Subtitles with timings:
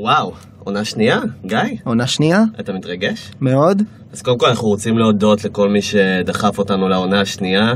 [0.00, 0.32] וואו,
[0.64, 1.20] עונה שנייה?
[1.46, 1.58] גיא?
[1.84, 2.42] עונה שנייה?
[2.60, 3.30] אתה מתרגש?
[3.40, 3.82] מאוד.
[4.12, 7.72] אז קודם כל אנחנו רוצים להודות לכל מי שדחף אותנו לעונה השנייה,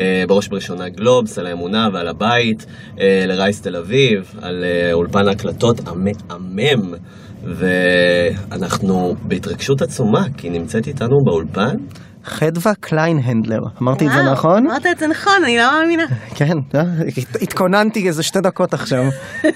[0.00, 2.66] אה, בראש ובראשונה גלובס, על האמונה ועל הבית,
[3.00, 6.94] אה, ל Rise תל אביב, על אה, אולפן ההקלטות המהמם,
[7.42, 11.76] ואנחנו בהתרגשות עצומה, כי נמצאת איתנו באולפן
[12.24, 14.66] חדווה קליינהנדלר, אמרתי את זה וואו, נכון?
[14.66, 16.04] אמרת את זה נכון, אני לא מאמינה.
[16.34, 16.80] כן, אה,
[17.18, 19.04] הת- התכוננתי איזה שתי דקות עכשיו.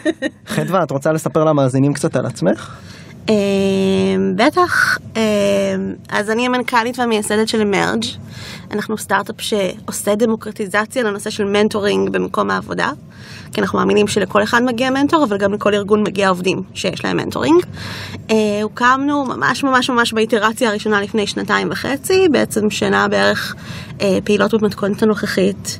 [0.55, 2.77] חדווה, את רוצה לספר למאזינים קצת על עצמך?
[3.29, 3.35] אמ,
[4.37, 5.21] בטח, אמ,
[6.09, 8.05] אז אני המנכ"לית והמייסדת של Emerj.
[8.71, 12.91] אנחנו סטארט-אפ שעושה דמוקרטיזציה לנושא של מנטורינג במקום העבודה.
[13.53, 17.17] כי אנחנו מאמינים שלכל אחד מגיע מנטור, אבל גם לכל ארגון מגיע עובדים שיש להם
[17.17, 17.63] מנטורינג.
[18.31, 23.55] אה, הוקמנו ממש ממש ממש באיטרציה הראשונה לפני שנתיים וחצי, בעצם שנה בערך
[24.01, 25.79] אה, פעילות במתכונת הנוכחית.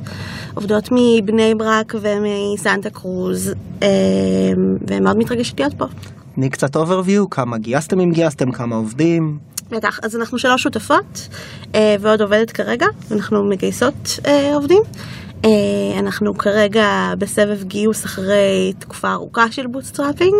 [0.53, 3.87] עובדות מבני ברק ומסנטה קרוז, אה,
[4.87, 5.85] ומאוד מתרגשת להיות פה.
[6.39, 9.37] תני קצת overview, כמה גייסתם אם גייסתם, כמה עובדים.
[9.71, 11.27] בטח, אז אנחנו שלוש שותפות
[11.75, 14.81] אה, ועוד עובדת כרגע, אנחנו מגייסות אה, עובדים.
[15.45, 15.49] אה,
[15.99, 20.35] אנחנו כרגע בסבב גיוס אחרי תקופה ארוכה של bootstrapping,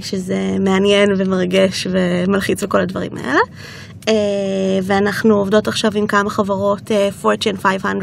[0.00, 3.40] שזה מעניין ומרגש ומלחיץ וכל הדברים האלה.
[4.82, 6.90] ואנחנו עובדות עכשיו עם כמה חברות
[7.22, 8.02] Fortune 500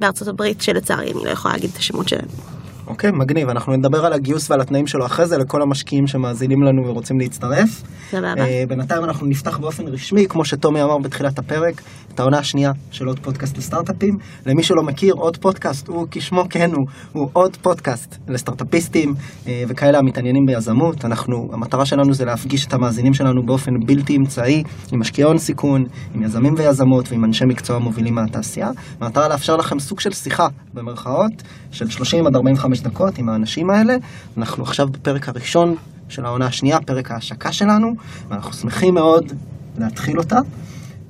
[0.00, 2.55] בארצות הברית, שלצערי אני לא יכולה להגיד את השמות שלהם.
[2.86, 6.86] אוקיי, מגניב, אנחנו נדבר על הגיוס ועל התנאים שלו אחרי זה לכל המשקיעים שמאזינים לנו
[6.86, 7.82] ורוצים להצטרף.
[8.10, 8.34] סבבה?
[8.38, 11.80] אה, בינתיים אנחנו נפתח באופן רשמי, כמו שטומי אמר בתחילת הפרק,
[12.14, 14.18] את העונה השנייה של עוד פודקאסט לסטארט-אפים.
[14.46, 19.14] למי שלא מכיר, עוד פודקאסט הוא כשמו כן הוא, הוא עוד פודקאסט לסטארט-אפיסטים
[19.46, 21.04] אה, וכאלה המתעניינים ביזמות.
[21.04, 25.84] אנחנו, המטרה שלנו זה להפגיש את המאזינים שלנו באופן בלתי אמצעי עם משקיעי הון סיכון,
[26.14, 28.70] עם יזמים ויזמות ועם אנשי מקצוע מובילים מהתעשייה.
[29.00, 31.32] המטרה לאפשר לכם סוג של שיחה, במרכאות,
[31.70, 33.96] של 30 עד 45 דקות עם האנשים האלה.
[34.38, 35.74] אנחנו עכשיו בפרק הראשון
[36.08, 37.88] של העונה השנייה, פרק ההשקה שלנו,
[38.28, 39.32] ואנחנו שמחים מאוד
[39.78, 40.38] להתחיל אותה.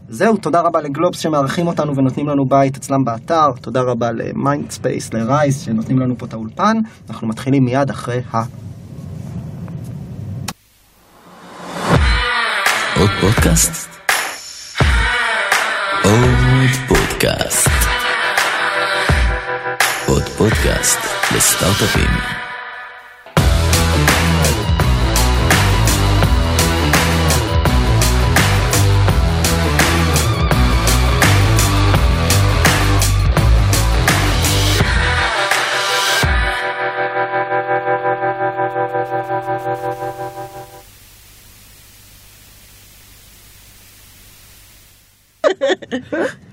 [0.09, 5.14] זהו, תודה רבה לגלובס שמארחים אותנו ונותנים לנו בית אצלם באתר, תודה רבה ל Mindspace,
[5.14, 6.76] ל Rise שנותנים לנו פה את האולפן.
[7.10, 8.43] אנחנו מתחילים מיד אחרי ה...
[13.00, 13.88] עוד פודקאסט?
[16.05, 17.85] עוד פודקאסט.
[20.06, 20.99] עוד פודקאסט
[21.37, 22.11] לסטארט-אפים.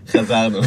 [0.08, 0.62] חזרנו.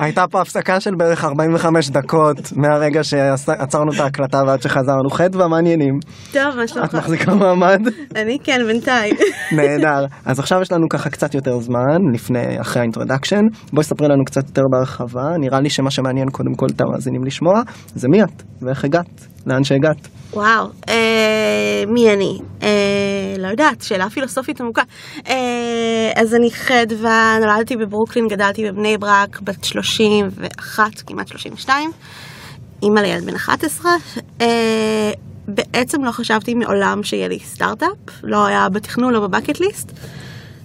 [0.00, 5.10] הייתה פה הפסקה של בערך 45 דקות מהרגע שעצרנו את ההקלטה ועד שחזרנו.
[5.10, 5.98] חדווה, מה העניינים?
[6.32, 6.94] טוב, מה את שלומך?
[6.94, 7.80] מחזיקה מעמד?
[8.16, 9.14] אני כן, בינתיים.
[9.52, 10.06] נהדר.
[10.24, 13.42] אז עכשיו יש לנו ככה קצת יותר זמן, לפני, אחרי ה introduction.
[13.72, 15.38] בואי ספרי לנו קצת יותר בהרחבה.
[15.40, 17.60] נראה לי שמה שמעניין קודם כל את המאזינים לשמוע,
[17.94, 20.08] זה מי את, ואיך הגעת, לאן שהגעת.
[20.32, 22.38] וואו, אה, מי אני?
[22.62, 24.82] אה, לא יודעת, שאלה פילוסופית עמוקה.
[25.28, 31.90] אה, אז אני חדווה, נולדתי בברוקלין, גדלתי בבני ברק, בת 31, כמעט 32,
[32.82, 33.92] אימא לילד בן 11.
[34.40, 34.46] אה,
[35.48, 39.92] בעצם לא חשבתי מעולם שיהיה לי סטארט-אפ, לא היה בתכנון, לא ב bucket list.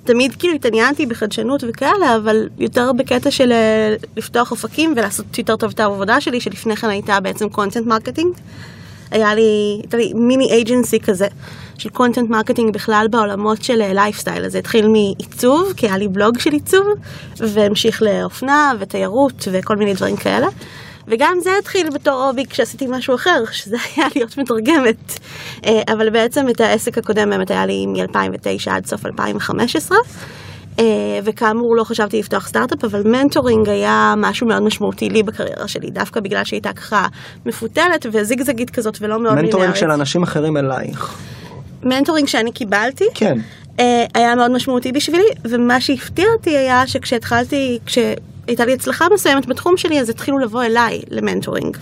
[0.07, 5.71] תמיד כאילו התעניינתי בחדשנות וכאלה, אבל יותר בקטע של אה, לפתוח אופקים ולעשות יותר טוב
[5.73, 8.33] את העבודה שלי, שלפני כן הייתה בעצם content marketing.
[9.11, 11.27] היה לי, הייתה לי mini agency כזה
[11.77, 14.45] של content marketing בכלל בעולמות של לייפסטייל.
[14.45, 16.87] אז זה התחיל מעיצוב, כי היה לי בלוג של עיצוב,
[17.37, 20.47] והמשיך לאופנה ותיירות וכל מיני דברים כאלה.
[21.07, 25.19] וגם זה התחיל בתור hobby כשעשיתי משהו אחר, שזה היה להיות מתרגמת.
[25.65, 29.97] אה, אבל בעצם את העסק הקודם באמת היה לי מ-2009 עד סוף 2015.
[30.79, 30.85] אה,
[31.23, 36.19] וכאמור לא חשבתי לפתוח סטארט-אפ, אבל מנטורינג היה משהו מאוד משמעותי לי בקריירה שלי, דווקא
[36.19, 37.07] בגלל שהייתה ככה
[37.45, 39.75] מפותלת וזיגזגית כזאת ולא מאוד מנטורינג לינארית.
[39.75, 41.17] של אנשים אחרים אלייך.
[41.83, 43.37] מנטורינג שאני קיבלתי, כן.
[43.79, 47.79] אה, היה מאוד משמעותי בשבילי, ומה שהפתיע אותי היה שכשהתחלתי,
[48.47, 51.77] כשהייתה לי הצלחה מסוימת בתחום שלי, אז התחילו לבוא אליי למנטורינג.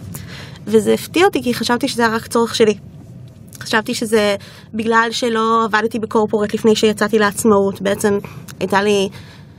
[0.65, 2.77] וזה הפתיע אותי כי חשבתי שזה היה רק צורך שלי.
[3.59, 4.35] חשבתי שזה
[4.73, 8.17] בגלל שלא עבדתי ב corporate לפני שיצאתי לעצמאות, בעצם
[8.59, 9.09] הייתה לי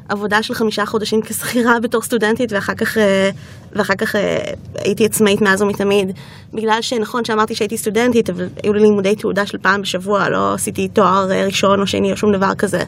[0.09, 3.31] עבודה של חמישה חודשים כשכירה בתור סטודנטית, ואחר כך, אה,
[3.73, 4.39] ואחר כך אה,
[4.79, 6.13] הייתי עצמאית מאז ומתמיד.
[6.53, 10.89] בגלל שנכון שאמרתי שהייתי סטודנטית, אבל היו לי לימודי תעודה של פעם בשבוע, לא עשיתי
[10.89, 12.83] תואר אה, ראשון או שני או שום דבר כזה.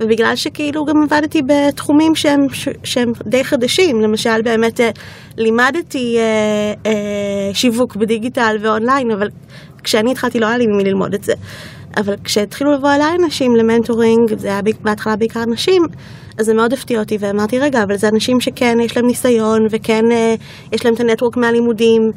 [0.00, 2.46] ובגלל שכאילו גם עבדתי בתחומים שהם,
[2.84, 4.80] שהם די חדשים, למשל באמת
[5.36, 6.18] לימדתי
[7.52, 9.28] שיווק בדיגיטל ואונליין, אבל
[9.82, 11.32] כשאני התחלתי לא היה לי ממי ללמוד את זה.
[11.96, 15.82] אבל כשהתחילו לבוא אליי אנשים למנטורינג, זה היה בהתחלה בעיקר נשים,
[16.38, 20.12] אז זה מאוד הפתיע אותי, ואמרתי, רגע, אבל זה אנשים שכן יש להם ניסיון, וכן
[20.12, 20.34] אה,
[20.72, 22.10] יש להם את הנטוורק מהלימודים,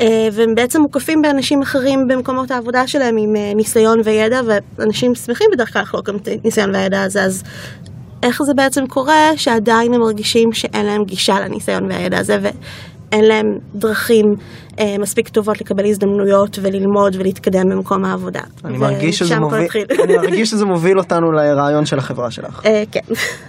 [0.00, 4.40] אה, והם בעצם מוקפים באנשים אחרים במקומות העבודה שלהם עם אה, ניסיון וידע,
[4.78, 7.42] ואנשים שמחים בדרך כלל לחלוק גם את הניסיון והידע הזה, אז
[8.22, 12.38] איך זה בעצם קורה שעדיין הם מרגישים שאין להם גישה לניסיון והידע הזה,
[13.12, 14.24] ואין להם דרכים
[14.80, 18.40] אה, מספיק טובות לקבל הזדמנויות וללמוד ולהתקדם במקום העבודה.
[18.64, 19.66] אני מרגיש שזה מוביל.
[20.04, 22.66] אני מרגיש שזה מוביל אותנו לרעיון של החברה שלך.
[22.66, 23.00] אה, כן.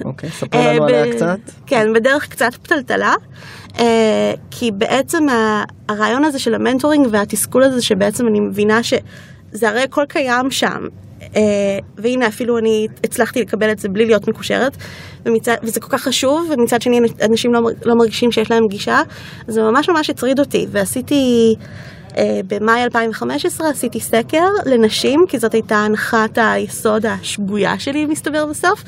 [0.06, 1.38] אוקיי, ספר אה, לנו ב- עליה קצת.
[1.66, 3.14] כן, בדרך קצת פתלתלה,
[3.80, 3.86] אה,
[4.52, 10.04] כי בעצם ה- הרעיון הזה של המנטורינג והתסכול הזה שבעצם אני מבינה שזה הרי הכל
[10.10, 10.80] קיים שם.
[11.36, 11.42] אה,
[11.98, 14.78] והנה אפילו אני הצלחתי לקבל את זה בלי להיות מקושרת
[15.26, 19.02] ומצד, וזה כל כך חשוב ומצד שני אנשים לא, לא מרגישים שיש להם גישה
[19.48, 21.56] זה ממש ממש הטריד אותי ועשיתי
[22.18, 28.84] אה, במאי 2015 עשיתי סקר לנשים כי זאת הייתה הנחת היסוד השגויה שלי מסתבר בסוף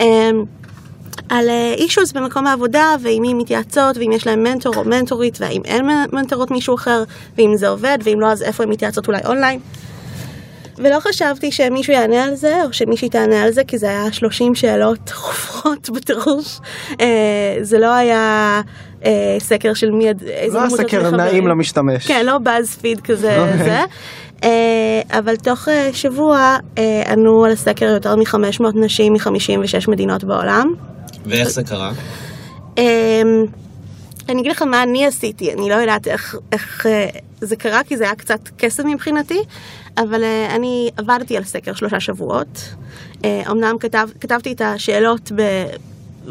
[0.00, 0.30] אה,
[1.28, 5.86] על אישוז במקום העבודה, ועם מי מתייעצות, ואם יש להם מנטור או מנטורית, והאם אין
[6.12, 7.04] מנטורות מישהו אחר,
[7.38, 9.60] ואם זה עובד, ואם לא, אז איפה הן מתייעצות אולי אונליין.
[10.80, 14.54] ולא חשבתי שמישהו יענה על זה, או שמישהי תענה על זה, כי זה היה 30
[14.54, 16.58] שאלות חופרות בטירוף.
[17.00, 18.60] אה, זה לא היה
[19.04, 20.08] אה, סקר של מי...
[20.26, 21.14] איזה לא הסקר וחברים.
[21.14, 22.06] נעים למשתמש.
[22.06, 23.58] כן, לא באז פיד כזה, אוקיי.
[23.58, 23.80] זה.
[24.44, 30.74] אה, אבל תוך אה, שבוע אה, ענו על הסקר יותר מ-500 נשים מ-56 מדינות בעולם.
[31.26, 31.92] ואיך זה קרה?
[34.30, 37.08] אני אגיד לך מה אני עשיתי, אני לא יודעת איך, איך אה,
[37.40, 39.40] זה קרה, כי זה היה קצת קסם מבחינתי,
[39.98, 42.74] אבל אה, אני עבדתי על סקר שלושה שבועות.
[43.24, 45.42] אה, אמנם כתב, כתבתי את השאלות ב...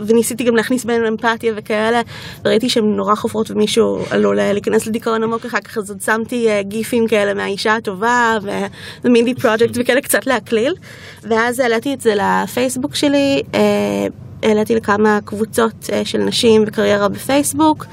[0.07, 2.01] וניסיתי גם להכניס בהן אמפתיה וכאלה,
[2.45, 6.50] וראיתי שהן נורא חופרות ומישהו עלול אה, להיכנס לדיכאון עמוק אחר כך, אז עוד שמתי
[6.50, 8.38] אה, גיפים כאלה מהאישה הטובה
[9.03, 10.73] ומיני פרויקט וכאלה קצת להקליל,
[11.23, 13.41] ואז העליתי את זה לפייסבוק שלי.
[13.56, 14.07] אה,
[14.44, 17.85] העליתי לכמה קבוצות אה, של נשים וקריירה בפייסבוק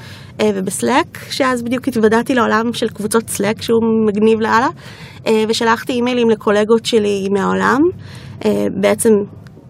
[0.43, 4.67] ובסלאק, שאז בדיוק התוודעתי לעולם של קבוצות סלאק שהוא מגניב לאללה,
[5.47, 7.81] ושלחתי אימיילים לקולגות שלי מהעולם.
[8.45, 9.13] אה, בעצם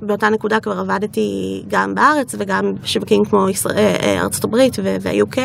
[0.01, 5.37] באותה נקודה כבר עבדתי גם בארץ וגם בשווקים כמו ישראל, אה, אה, ארצות הברית וה-UK,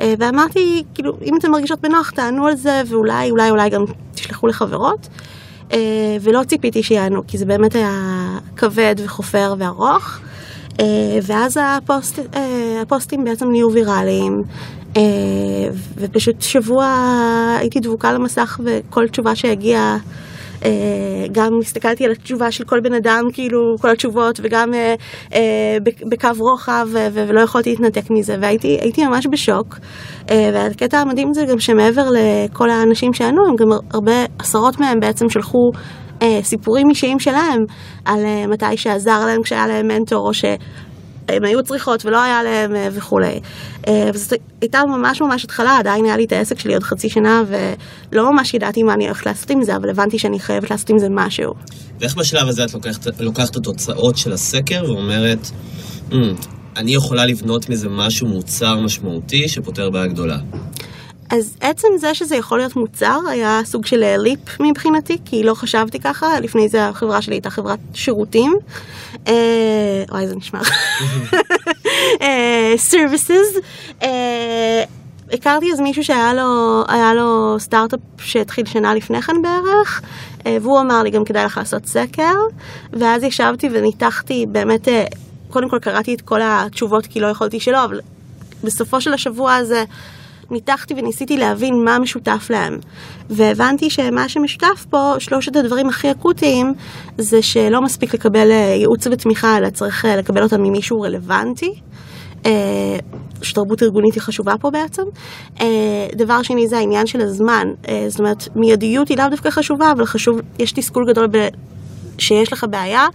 [0.00, 3.84] אה, ואמרתי, כאילו, אם אתן מרגישות בנוח, תענו על זה, ואולי, אולי, אולי גם
[4.14, 5.08] תשלחו לחברות.
[5.72, 7.98] אה, ולא ציפיתי שיענו, כי זה באמת היה
[8.56, 10.18] כבד וחופר וארוך.
[10.80, 14.81] אה, ואז הפוסט, אה, הפוסטים בעצם נהיו ויראליים, אה,
[15.96, 16.86] ופשוט שבוע
[17.58, 19.96] הייתי דבוקה למסך וכל תשובה שהגיעה,
[20.64, 20.70] אה,
[21.32, 24.94] גם הסתכלתי על התשובה של כל בן אדם, כאילו כל התשובות, וגם אה,
[25.34, 29.78] אה, בק- בקו רוחב, ולא יכולתי להתנתק מזה, והייתי הייתי ממש בשוק.
[30.30, 35.28] אה, והקטע המדהים זה גם שמעבר לכל האנשים שענו, הם גם הרבה, עשרות מהם בעצם
[35.28, 35.70] שלחו
[36.22, 37.60] אה, סיפורים אישיים שלהם
[38.04, 40.32] על אה, מתי שעזר להם כשהיה להם מנטור, או
[41.30, 43.40] שהם היו צריכות ולא היה להם אה, וכולי.
[43.88, 47.42] אה, וזאת הייתה ממש ממש התחלה, עדיין היה לי את העסק שלי עוד חצי שנה,
[48.12, 50.98] ולא ממש ידעתי מה אני הולכת לעשות עם זה, אבל הבנתי שאני חייבת לעשות עם
[50.98, 51.54] זה משהו.
[52.00, 55.50] ואיך בשלב הזה את לוקחת, לוקחת את התוצאות של הסקר ואומרת,
[56.12, 56.34] "אמ,
[56.76, 60.38] אני יכולה לבנות מזה משהו, מוצר משמעותי שפותר בעיה גדולה.
[61.32, 65.54] אז עצם זה שזה יכול להיות מוצר היה סוג של אה, ליפ מבחינתי, כי לא
[65.54, 68.52] חשבתי ככה, לפני זה החברה שלי הייתה חברת שירותים.
[69.28, 70.60] אה, וואי, זה נשמע.
[72.22, 73.60] אה, services.
[74.02, 74.84] אה,
[75.32, 80.02] הכרתי אז מישהו שהיה לו, היה לו סטארט-אפ שהתחיל שנה לפני כן בערך,
[80.46, 82.34] אה, והוא אמר לי גם כדאי לך לעשות סקר,
[82.92, 85.04] ואז ישבתי וניתחתי באמת, אה,
[85.50, 88.00] קודם כל קראתי את כל התשובות כי לא יכולתי שלא, אבל
[88.64, 89.84] בסופו של השבוע הזה
[90.52, 92.78] ניתחתי וניסיתי להבין מה משותף להם.
[93.30, 96.72] והבנתי שמה שמשותף פה, שלושת הדברים הכי אקוטיים,
[97.18, 101.74] זה שלא מספיק לקבל אה, ייעוץ ותמיכה, אלא צריך אה, לקבל אותם ממישהו רלוונטי.
[102.46, 102.52] אה,
[103.42, 105.02] שתרבות ארגונית היא חשובה פה בעצם.
[106.16, 107.66] דבר שני זה העניין של הזמן,
[108.08, 111.48] זאת אומרת מיידיות היא לאו דווקא חשובה, אבל חשוב, יש תסכול גדול ב...
[112.18, 113.06] שיש לך בעיה,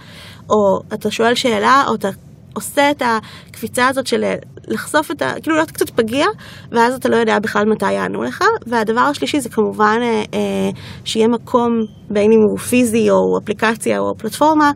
[0.50, 2.10] או אתה שואל שאלה, או אתה
[2.54, 4.24] עושה את הקפיצה הזאת של
[4.68, 5.32] לחשוף את ה...
[5.42, 6.26] כאילו להיות קצת פגיע,
[6.72, 8.44] ואז אתה לא יודע בכלל מתי יענו לך.
[8.68, 10.70] והדבר השלישי זה כמובן אה, אה,
[11.06, 11.70] שיהיה מקום,
[12.10, 14.72] בין אם הוא פיזי או אפליקציה או פלטפורמה,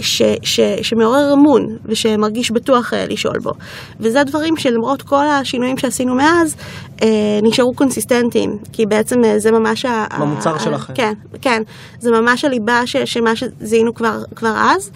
[0.00, 3.52] ש, ש, שמעורר אמון ושמרגיש בטוח אה, לשאול בו.
[4.00, 6.56] וזה דברים שלמרות כל השינויים שעשינו מאז,
[7.02, 7.08] אה,
[7.42, 9.86] נשארו קונסיסטנטיים, כי בעצם אה, זה ממש...
[10.20, 10.94] במוצר ה- שלכם.
[10.94, 11.62] כן, כן,
[12.00, 14.90] זה ממש הליבה ש, שמה שזיהינו כבר, כבר אז.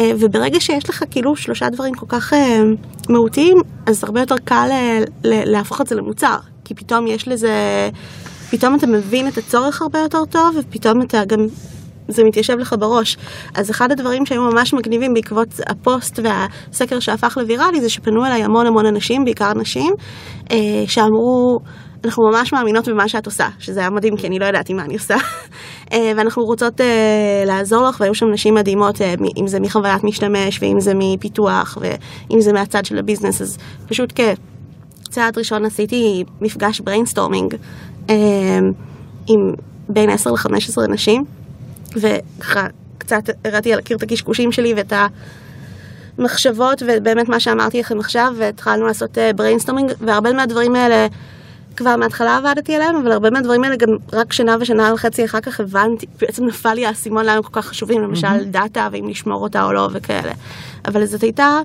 [0.00, 2.62] אה, וברגע שיש לך כאילו שלושה דברים כל כך אה,
[3.08, 6.36] מהותיים, אז הרבה יותר קל אה, ל- להפוך את זה למוצר.
[6.64, 7.52] כי פתאום יש לזה,
[8.50, 11.46] פתאום אתה מבין את הצורך הרבה יותר טוב, ופתאום אתה גם,
[12.08, 13.16] זה מתיישב לך בראש.
[13.54, 18.66] אז אחד הדברים שהיו ממש מגניבים בעקבות הפוסט והסקר שהפך לוויראלי, זה שפנו אליי המון
[18.66, 19.92] המון אנשים, בעיקר נשים,
[20.50, 21.58] אה, שאמרו...
[22.04, 24.94] אנחנו ממש מאמינות במה שאת עושה, שזה היה מדהים כי אני לא ידעתי מה אני
[24.94, 25.16] עושה.
[25.92, 30.62] אה, ואנחנו רוצות אה, לעזור לך, והיו שם נשים מדהימות, מ- אם זה מחוויית משתמש,
[30.62, 36.80] ואם זה מפיתוח, ואם זה מהצד של ה business, אז פשוט כצעד ראשון עשיתי מפגש
[36.80, 37.54] brainstorming
[38.10, 38.14] אה,
[39.28, 39.54] עם
[39.88, 41.24] בין 10 ל-15 נשים,
[41.96, 42.66] וככה
[42.98, 45.06] קצת הראתי על הקיר את הקשקושים שלי ואת ה...
[46.18, 51.06] מחשבות ובאמת מה שאמרתי לכם עכשיו והתחלנו לעשות brainstorming והרבה מהדברים האלה
[51.76, 55.60] כבר מההתחלה עבדתי עליהם אבל הרבה מהדברים האלה גם רק שנה ושנה וחצי אחר כך
[55.60, 59.64] הבנתי בעצם נפל לי האסימון למה הם כל כך חשובים למשל דאטה ואם לשמור אותה
[59.64, 60.32] או לא וכאלה
[60.84, 61.60] אבל זאת הייתה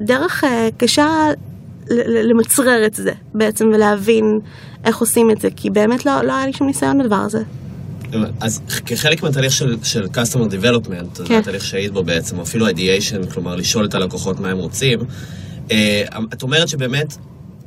[0.00, 1.08] דרך אה, קשה
[2.06, 4.40] למצרר את זה בעצם ולהבין
[4.84, 7.42] איך עושים את זה כי באמת לא, לא היה לי שום ניסיון בדבר הזה.
[8.40, 11.24] אז כחלק מהתהליך של, של Customer Development, כן.
[11.24, 15.00] זה התהליך שהיית בו בעצם, או אפילו Ideation, כלומר לשאול את הלקוחות מה הם רוצים,
[15.70, 16.02] אה,
[16.32, 17.16] את אומרת שבאמת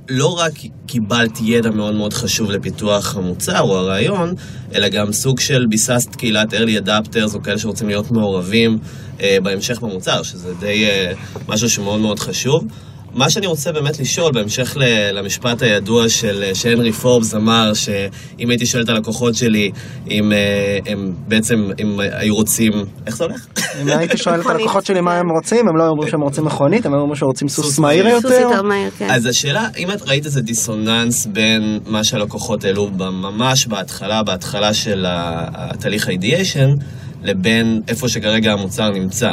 [0.09, 0.53] לא רק
[0.87, 4.33] קיבלת ידע מאוד מאוד חשוב לפיתוח המוצר או הרעיון,
[4.75, 8.79] אלא גם סוג של ביססת קהילת early adapters או כאלה שרוצים להיות מעורבים
[9.21, 11.13] אה, בהמשך במוצר, שזה די אה,
[11.47, 12.65] משהו שמאוד מאוד חשוב.
[13.13, 18.49] מה שאני רוצה באמת לשאול, בהמשך ל- למשפט הידוע של אה, שהנרי פורבס אמר שאם
[18.49, 19.71] הייתי שואל את הלקוחות שלי
[20.11, 22.71] אם אה, הם בעצם, אם היו רוצים,
[23.07, 23.45] איך זה הולך?
[23.81, 24.45] אם הייתי שואל את.
[24.45, 27.47] הלקוחות שלי מה הם רוצים, הם לא אמרו שהם רוצים מכונית, הם אמרו שהם רוצים
[27.47, 28.21] סוס סוס מהיר מהיר.
[28.21, 28.41] סוס יותר.
[28.43, 29.07] יותר מהיר, כן.
[29.11, 35.05] אז השאלה, אם את ראית איזה דיסוננס בין מה שהלקוחות העלו ממש בהתחלה, בהתחלה של
[35.07, 36.83] התהליך ה-ideation,
[37.23, 39.29] לבין איפה שכרגע המוצר נמצא.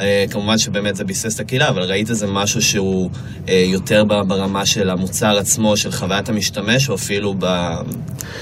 [0.00, 3.10] אה, כמובן שבאמת זה ביסס את הקהילה, אבל ראית איזה משהו שהוא
[3.48, 7.34] אה, יותר ברמה של המוצר עצמו, של חוויית המשתמש, או אפילו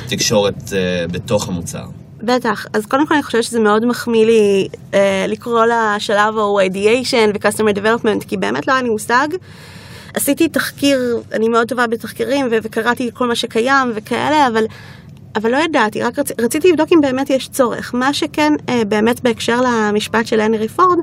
[0.07, 1.85] בתקשורת אה, בתוך המוצר.
[2.23, 7.35] בטח, אז קודם כל אני חושבת שזה מאוד מחמיא לי אה, לקרוא לשלב ההוא ideation
[7.35, 9.29] ו-customer development, כי באמת לא היה לי מושג.
[10.15, 14.65] עשיתי תחקיר, אני מאוד טובה בתחקירים ו- וקראתי כל מה שקיים וכאלה, אבל,
[15.37, 17.95] אבל לא ידעתי, רק רצ, רציתי לבדוק אם באמת יש צורך.
[17.95, 20.99] מה שכן, אה, באמת בהקשר למשפט של הנרי פורד,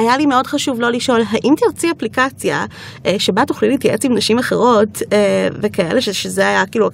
[0.00, 2.64] היה לי מאוד חשוב לא לשאול, האם תרצי אפליקציה
[3.06, 6.88] אה, שבה תוכלי להתייעץ עם נשים אחרות אה, וכאלה, שזה היה כאילו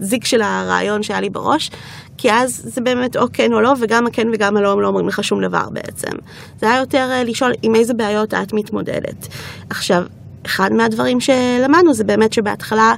[0.00, 1.70] הזיק של הרעיון שהיה לי בראש,
[2.18, 5.08] כי אז זה באמת או כן או לא, וגם הכן וגם הלא הם לא אומרים
[5.08, 6.12] לך שום דבר בעצם.
[6.60, 9.28] זה היה יותר אה, לשאול עם איזה בעיות את מתמודדת.
[9.70, 10.02] עכשיו,
[10.46, 12.94] אחד מהדברים שלמדנו זה באמת שבהתחלה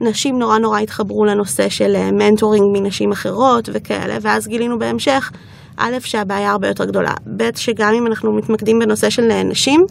[0.00, 5.30] נשים נורא נורא התחברו לנושא של מנטורינג מנשים אחרות וכאלה, ואז גילינו בהמשך,
[5.78, 9.86] א', שהבעיה הרבה יותר גדולה, ב', שגם אם אנחנו מתמקדים בנושא של נשים,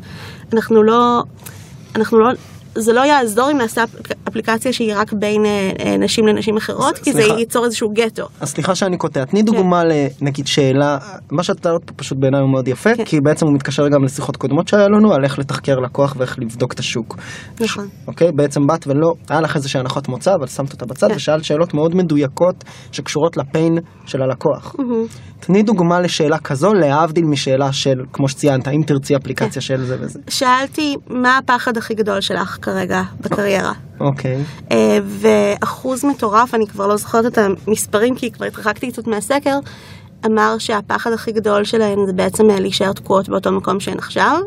[0.54, 1.24] אנחנו לא,
[1.96, 2.30] אנחנו לא,
[2.80, 6.98] זה לא יעזור אם נעשה אפ- אפליקציה שהיא רק בין אה, אה, נשים לנשים אחרות,
[6.98, 7.22] כי זה.
[7.24, 8.28] ייצור איזשהו גטו.
[8.42, 9.84] אז סליחה שאני קוטע, תני דוגמה
[10.22, 10.98] לנגיד שאלה,
[11.32, 13.06] מה שאת תארת פה פשוט בעיניי הוא מאוד יפה, כן.
[13.06, 16.74] כי בעצם הוא מתקשר גם לשיחות קודמות שהיה לנו על איך לתחקר לקוח ואיך לבדוק
[16.74, 17.18] את השוק.
[17.60, 17.88] נכון.
[18.08, 18.28] אוקיי?
[18.36, 21.16] בעצם באת ולא, היה לך איזושהי הנחות מוצא, אבל שמת אותה בצד כן.
[21.16, 24.76] ושאלת שאלות מאוד מדויקות שקשורות לפיין של הלקוח.
[25.40, 30.20] תני דוגמה לשאלה כזו, להבדיל משאלה של, כמו שציינת, האם תרצי אפליקציה של זה וזה.
[30.30, 33.74] שאלתי, מה הפחד הכי גדול שלך כרגע בקריירה?
[34.00, 34.44] אוקיי.
[34.72, 39.60] אה, ואחוז מטורף, אני כבר לא זוכרת את המספרים כי כבר התרחקתי קצת מהסקר,
[40.26, 44.40] אמר שהפחד הכי גדול שלהן זה בעצם אה, להישאר תקועות באותו מקום שהן עכשיו,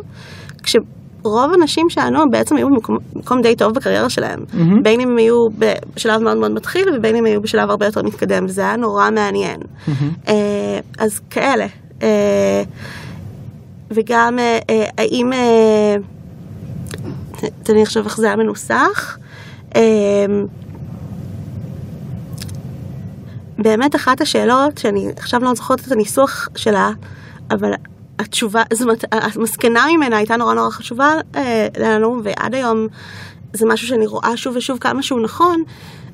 [0.63, 4.83] כשרוב הנשים שענו בעצם היו במקום מקום די טוב בקריירה שלהם, מהמם.
[4.83, 5.49] בין אם הם היו
[5.95, 9.11] בשלב מאוד מאוד מתחיל ובין אם הם היו בשלב הרבה יותר מתקדם, וזה היה נורא
[9.11, 9.61] מעניין.
[10.29, 11.67] אה, אז כאלה.
[13.91, 14.39] וגם
[14.99, 15.33] האם...
[17.63, 19.19] תן לי עכשיו איך זה היה מנוסח.
[19.77, 20.47] אמ,
[23.59, 26.91] באמת אחת השאלות, שאני עכשיו לא זוכרת את הניסוח שלה,
[27.51, 27.73] אבל
[28.19, 32.87] התשובה, זאת אומרת, המסקנה ממנה הייתה נורא נורא חשובה אה, לנו, ועד היום
[33.53, 35.63] זה משהו שאני רואה שוב ושוב כמה שהוא נכון,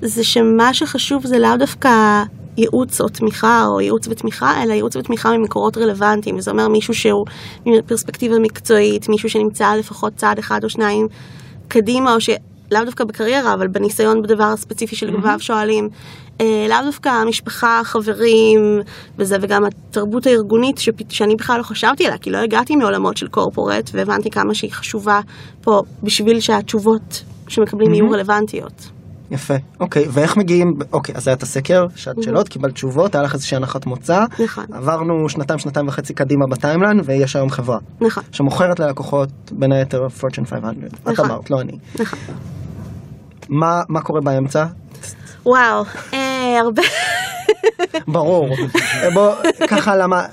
[0.03, 2.23] זה שמה שחשוב זה לאו דווקא
[2.57, 7.25] ייעוץ או תמיכה, או ייעוץ ותמיכה, אלא ייעוץ ותמיכה ממקורות רלוונטיים, וזה אומר מישהו שהוא
[7.67, 11.07] מפרספקטיבה מקצועית, מישהו שנמצא לפחות צעד אחד או שניים
[11.69, 12.19] קדימה, או
[12.73, 15.89] לאו דווקא בקריירה, אבל בניסיון בדבר הספציפי שלגביו שואלים.
[16.41, 18.61] אה, לאו דווקא המשפחה, חברים
[19.19, 23.29] וזה, וגם התרבות הארגונית שפ- שאני בכלל לא חשבתי עליה, כי לא הגעתי מעולמות של
[23.29, 25.21] קורפורט, והבנתי כמה שהיא חשובה
[25.63, 28.96] פה בשביל שהתשובות שמקבלים יהיו רלוונטיות.
[29.31, 33.35] יפה, אוקיי, ואיך מגיעים, אוקיי, אז היה את הסקר, שעת שאלות, קיבלת תשובות, היה לך
[33.35, 34.65] איזושהי הנחת מוצא, נכון.
[34.73, 40.51] עברנו שנתיים, שנתיים וחצי קדימה בטיימליין, ויש היום חברה, נכון, שמוכרת ללקוחות, בין היתר Fortune
[40.51, 41.31] 500, את נכון.
[41.31, 41.79] אמרת, לא אני.
[42.01, 42.19] נכון.
[43.49, 44.67] מה, מה קורה באמצע?
[45.47, 46.83] וואו, אה, הרבה...
[48.09, 48.49] ברור.
[49.15, 49.33] בוא,
[49.69, 50.25] ככה למה,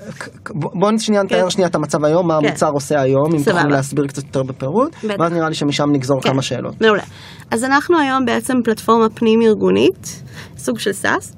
[0.54, 2.46] בוא שנייה נתאר שנייה את המצב היום, מה כן.
[2.46, 3.44] המוצר עושה היום, אם.
[3.44, 4.96] תוכלו להסביר קצת יותר בפירוט.
[5.20, 6.30] ואז נראה לי שמשם נגזור כן.
[6.30, 6.82] כמה שאלות.
[6.82, 7.04] מעולה.
[7.52, 10.24] אז אנחנו היום בעצם פלטפורמה פנים-ארגונית,
[10.58, 11.36] סוג של סאס,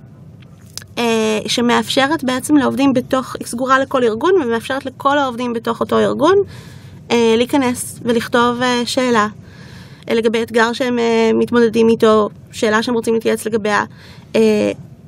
[0.97, 6.35] אה, שמאפשרת בעצם לעובדים בתוך, היא סגורה לכל ארגון, ומאפשרת לכל העובדים בתוך אותו ארגון
[7.11, 9.27] אה, להיכנס ולכתוב אה, שאלה
[10.11, 10.95] לגבי אתגר שהם
[11.39, 13.83] מתמודדים איתו, שאלה שהם רוצים להתייעץ לגביה.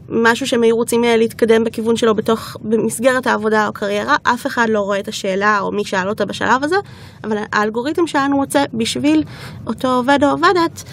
[0.09, 4.67] משהו שהם היו רוצים אה, להתקדם בכיוון שלו בתוך, במסגרת העבודה או קריירה, אף אחד
[4.69, 6.75] לא רואה את השאלה או מי שאל אותה בשלב הזה,
[7.23, 9.23] אבל האלגוריתם שלנו רוצה בשביל
[9.67, 10.83] אותו עובד או עובדת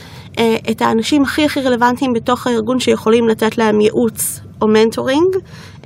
[0.71, 5.37] את האנשים הכי הכי רלוונטיים בתוך הארגון שיכולים לתת להם ייעוץ או מנטורינג,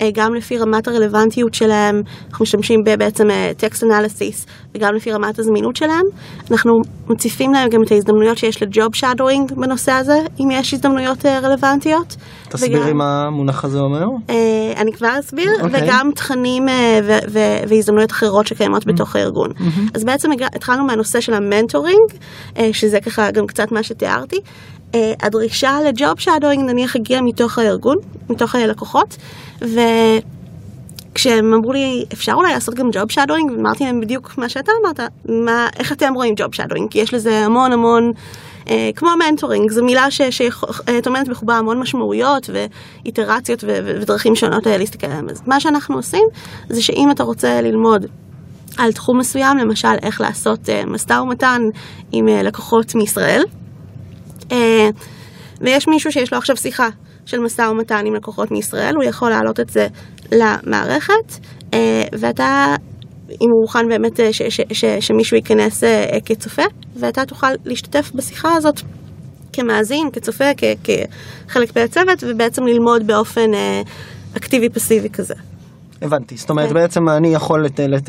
[0.00, 3.25] אה, גם לפי רמת הרלוונטיות שלהם, אנחנו משתמשים בבעצם
[3.57, 6.05] text analysis וגם לפי רמת הזמינות שלהם.
[6.50, 6.73] אנחנו
[7.11, 11.38] מציפים להם גם את ההזדמנויות שיש ל job shadowing בנושא הזה, אם יש הזדמנויות אה,
[11.38, 12.17] רלוונטיות.
[12.49, 14.05] תסבירי וגם- מה המונח הזה אומר.
[14.31, 14.35] אה,
[14.76, 15.83] אני כבר אסביר, אוקיי.
[15.88, 19.50] וגם תכנים אה, ו- ו- והזדמנויות אחרות שקיימות בתוך הארגון.
[19.95, 22.11] אז בעצם התחלנו מהנושא של המנטורינג,
[22.59, 24.38] אה, שזה ככה גם קצת מה שתיארתי.
[24.95, 27.97] אה, הדרישה ל job shadowing נניח הגיעה מתוך הארגון,
[28.30, 29.16] מתוך הלקוחות,
[29.62, 29.80] ו...
[31.14, 33.50] כשהם אמרו לי, אפשר אולי לעשות גם job shadowing?
[33.50, 36.90] ואמרתי להם בדיוק מה שאתה אמרת, מה, איך אתם רואים job shadowing?
[36.90, 38.12] כי יש לזה המון המון,
[38.71, 44.76] אה, כמו מנטורינג, זו מילה שטומנת בחובה המון משמעויות ואיטרציות ו- ו- ודרכים שונות אה,
[44.76, 45.28] להסתכל עליהם.
[45.28, 46.25] אז מה שאנחנו עושים,
[46.68, 48.07] זה שאם אתה רוצה ללמוד
[48.78, 51.62] על תחום מסוים, למשל איך לעשות אה, משא ומתן
[52.12, 53.42] עם אה, לקוחות מישראל,
[54.52, 54.88] אה,
[55.61, 56.88] ויש מישהו שיש לו עכשיו שיחה
[57.26, 59.87] של משא ומתן עם לקוחות מישראל, הוא יכול להעלות את זה
[60.33, 61.38] למערכת,
[61.75, 62.75] אה, ואתה,
[63.31, 65.83] אם הוא מוכן באמת אה, ש, ש, ש, שמישהו ייכנס
[66.25, 66.62] כצופה,
[66.97, 68.81] ואתה תוכל להשתתף בשיחה הזאת
[69.52, 70.90] כמאזין, כצופה, כ-
[71.49, 73.50] כחלק מהצוות, ובעצם ללמוד באופן
[74.37, 75.35] אקטיבי-פסיבי כזה.
[76.02, 76.75] הבנתי, זאת אומרת כן.
[76.75, 78.08] בעצם אני יכול, לת, לת,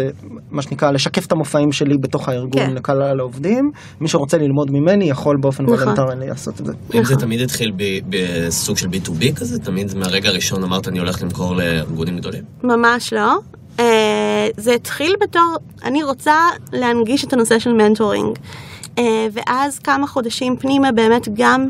[0.51, 2.73] מה שנקרא, לשקף את המופעים שלי בתוך הארגון כן.
[2.73, 3.71] לכלל העובדים,
[4.01, 5.77] מי שרוצה ללמוד ממני יכול באופן נכון.
[5.77, 6.73] voluntary לעשות את זה.
[6.73, 7.15] אם זה נכון.
[7.15, 12.17] תמיד התחיל ב- בסוג של B2B כזה, תמיד מהרגע הראשון אמרת אני הולך למכור לארגונים
[12.17, 12.43] גדולים.
[12.63, 13.39] ממש לא.
[13.79, 16.35] אה, זה התחיל בתור, אני רוצה
[16.73, 18.37] להנגיש את הנושא של מנטורינג.
[18.97, 21.69] אה, ואז כמה חודשים פנימה באמת גם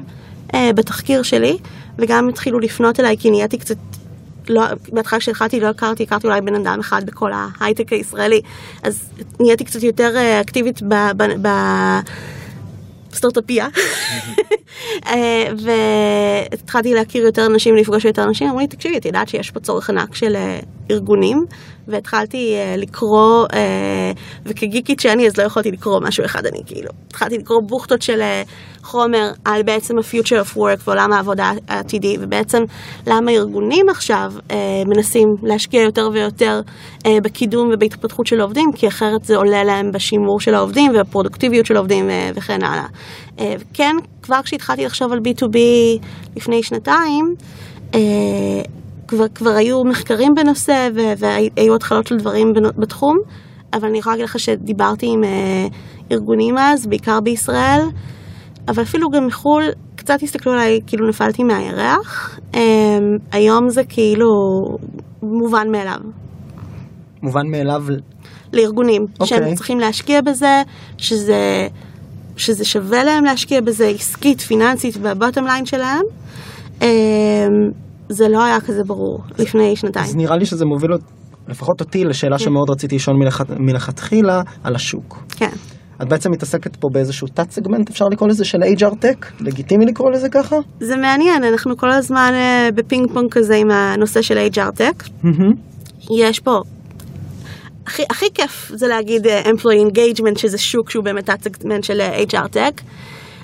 [0.53, 1.57] אה, בתחקיר שלי,
[1.97, 3.77] וגם התחילו לפנות אליי כי נהייתי קצת,
[4.49, 8.41] לא, בהתחלה כשהתחלתי לא הכרתי, הכרתי אולי בן אדם אחד בכל ההייטק הישראלי,
[8.83, 9.09] אז
[9.39, 10.93] נהייתי קצת יותר אה, אקטיבית ב...
[11.17, 11.49] ב, ב
[13.13, 13.67] סטארט-אפיה,
[15.07, 15.47] אה,
[16.51, 19.89] והתחלתי להכיר יותר אנשים, לפגוש יותר אנשים, אמרו לי, תקשיבי, את יודעת שיש פה צורך
[19.89, 20.59] ענק של אה,
[20.91, 21.45] ארגונים,
[21.89, 24.11] והתחלתי אה, לקרוא, אה,
[24.45, 28.43] וכגיקית שאני, אז לא יכולתי לקרוא משהו אחד, אני כאילו, התחלתי לקרוא בוכטות של אה,
[28.83, 32.57] חומר על בעצם ה-future of work ועולם העבודה העתידי, ובעצם
[33.07, 36.61] למה ארגונים עכשיו אה, מנסים להשקיע יותר ויותר
[37.05, 41.75] אה, בקידום ובהתפתחות של העובדים, כי אחרת זה עולה להם בשימור של העובדים ובפרודוקטיביות של
[41.75, 42.85] העובדים אה, וכן הלאה.
[43.39, 45.57] אה, וכן, כבר כשהתחלתי לחשוב על B2B
[46.35, 47.35] לפני שנתיים,
[47.95, 47.99] אה,
[49.09, 53.17] כבר, כבר היו מחקרים בנושא והיו התחלות של דברים בתחום,
[53.73, 55.67] אבל אני יכולה להגיד לך שדיברתי עם אה,
[56.11, 57.81] ארגונים אז, בעיקר בישראל,
[58.67, 59.63] אבל אפילו גם מחו"ל,
[59.95, 62.39] קצת הסתכלו עליי כאילו נפלתי מהירח.
[62.55, 62.61] אה,
[63.31, 64.27] היום זה כאילו
[65.23, 65.99] מובן מאליו.
[67.23, 67.83] מובן מאליו,
[68.53, 69.27] לארגונים, אוקיי.
[69.27, 70.61] שהם צריכים להשקיע בזה,
[70.97, 71.67] שזה,
[72.37, 76.03] שזה שווה להם להשקיע בזה עסקית, פיננסית, בבוטום ליין שלהם.
[78.09, 80.05] זה לא היה כזה ברור לפני שנתיים.
[80.05, 80.91] אז נראה לי שזה מוביל
[81.47, 82.43] לפחות אותי לשאלה כן.
[82.43, 85.23] שמאוד רציתי לשאול מלכת- מלכתחילה על השוק.
[85.37, 85.49] כן.
[86.01, 89.25] את בעצם מתעסקת פה באיזשהו תת סגמנט, אפשר לקרוא לזה, של HR Tech?
[89.39, 90.55] לגיטימי לקרוא לזה ככה?
[90.79, 95.09] זה מעניין, אנחנו כל הזמן אה, בפינג פונג כזה עם הנושא של HR Tech.
[96.17, 96.59] יש פה...
[97.87, 102.23] הכי, הכי כיף זה להגיד אה, employee engagement, שזה שוק שהוא באמת תת-סגמנט של אה,
[102.23, 102.81] HR Tech.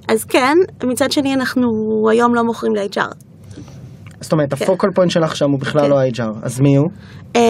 [0.07, 1.67] אז כן, מצד שני אנחנו
[2.11, 3.15] היום לא מוכרים ל-HR.
[4.25, 4.63] זאת אומרת, כן.
[4.63, 5.89] ה focal point שלך שם הוא בכלל כן.
[5.89, 6.85] לא ה-HR, אז מי הוא?
[7.35, 7.41] אמ,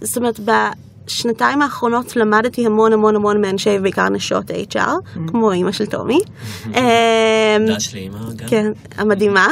[0.00, 5.86] זאת אומרת, בשנתיים האחרונות למדתי המון המון המון מאנשי בעיקר נשות HR, כמו אימא של
[5.86, 6.18] טומי.
[6.74, 8.48] אה, תודה שלי אימא גם.
[8.48, 9.46] כן, המדהימה.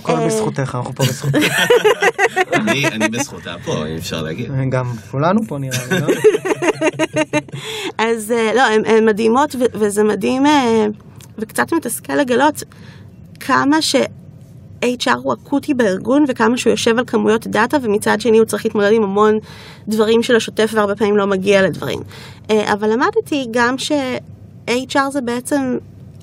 [0.00, 1.36] הכל אה, בזכותך, אנחנו פה בזכותך.
[2.54, 4.50] אני אני בזכותה פה, אם אפשר להגיד.
[4.70, 6.06] גם כולנו פה נראה לי, לא?
[8.06, 10.86] אז אה, לא, הן מדהימות וזה מדהים אה,
[11.38, 12.62] וקצת מתסכל לגלות
[13.40, 13.82] כמה
[14.84, 18.92] ש-HR הוא אקוטי בארגון וכמה שהוא יושב על כמויות דאטה ומצד שני הוא צריך להתמודד
[18.92, 19.38] עם המון
[19.88, 21.98] דברים של השוטף והרבה פעמים לא מגיע לדברים.
[22.50, 25.78] אה, אבל למדתי גם ש-HR זה בעצם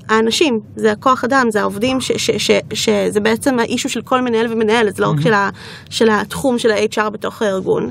[0.09, 4.53] האנשים, זה הכוח אדם, זה העובדים, ש- ש- ש- שזה בעצם האישו של כל מנהל
[4.53, 5.49] ומנהלת, זה לא רק של, ה-
[5.89, 7.89] של התחום של ה-HR בתוך הארגון.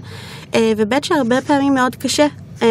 [0.54, 2.26] אה, וב' שהרבה פעמים מאוד קשה
[2.62, 2.68] אה,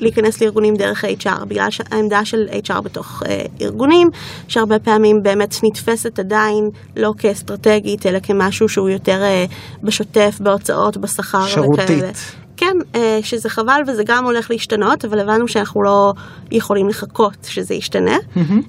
[0.00, 4.08] להיכנס לארגונים דרך ה-HR, בגלל שהעמדה של HR בתוך אה, ארגונים,
[4.48, 6.64] שהרבה פעמים באמת נתפסת עדיין
[6.96, 9.44] לא כאסטרטגית, אלא כמשהו שהוא יותר אה,
[9.82, 11.84] בשוטף, בהוצאות, בשכר שירותית.
[11.98, 12.10] וכאלה.
[12.56, 16.12] כן, אה, שזה חבל וזה גם הולך להשתנות, אבל הבנו שאנחנו לא
[16.52, 18.16] יכולים לחכות שזה ישתנה.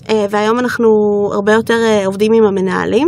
[0.09, 0.87] אה, והיום אנחנו
[1.33, 1.73] הרבה יותר
[2.05, 3.07] עובדים עם המנהלים.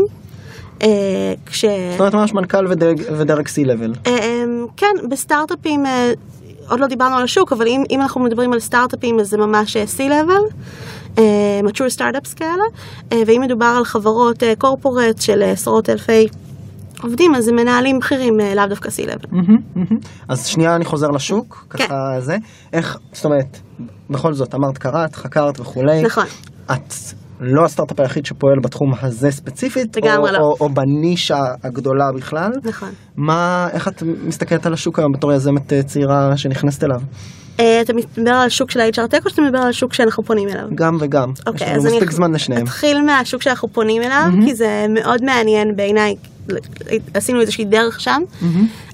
[1.45, 1.65] כש...
[1.91, 3.01] זאת אומרת ממש מנכ"ל ודרג-
[4.07, 4.43] אה,
[4.77, 5.83] כן, בסטארט-אפים,
[6.69, 9.77] עוד לא דיברנו על השוק, אבל אם, אם אנחנו מדברים על סטארט-אפים אז זה ממש
[9.77, 10.53] אה, C-Level,
[11.17, 12.63] אה, mature startups כאלה,
[13.12, 16.27] אה, ואם מדובר על חברות קורפורט של עשרות אלפי
[17.03, 19.36] עובדים, אז זה מנהלים בכירים, אה, לאו דווקא C-Level.
[20.27, 21.88] אז שנייה אני חוזר לשוק, כן.
[21.88, 22.38] ככה זה.
[22.73, 23.60] איך, זאת אומרת,
[24.10, 26.01] בכל זאת אמרת קראת, חקרת וכולי.
[26.01, 26.25] נכון.
[26.71, 26.93] את
[27.39, 30.38] לא הסטארט-אפ היחיד שפועל בתחום הזה ספציפית, או- לא.
[30.39, 32.52] או, או בנישה הגדולה בכלל.
[32.63, 32.89] נכון.
[33.17, 37.02] מה, איך את מסתכלת על השוק היום בתור יזמת אה, צעירה שנכנסת אליו?
[37.60, 40.49] אה, אתה מדבר על השוק של ה-HR Tech או שאתה מדבר על השוק שאנחנו פונים
[40.49, 40.67] אליו?
[40.75, 41.30] גם וגם.
[41.36, 42.63] יש אוקיי, לנו אז אני מספיק זמן לשניהם.
[42.63, 46.15] אתחיל מהשוק שאנחנו פונים אליו, כי זה מאוד מעניין בעיניי,
[47.13, 48.21] עשינו איזושהי דרך שם.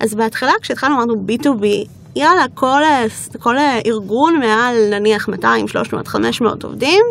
[0.02, 1.66] אז בהתחלה כשהתחלנו אמרנו B2B,
[2.16, 2.82] יאללה, כל,
[3.40, 7.02] כל הארגון מעל נניח 200, 300, 500 עובדים,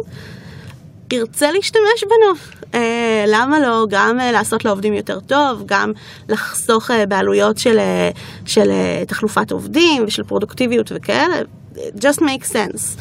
[1.12, 2.60] ירצה להשתמש בנו.
[2.74, 3.86] אה, למה לא?
[3.88, 5.92] גם אה, לעשות לעובדים יותר טוב, גם
[6.28, 8.10] לחסוך אה, בעלויות של, אה,
[8.46, 11.36] של אה, תחלופת עובדים ושל פרודוקטיביות וכאלה.
[11.76, 13.00] just make sense.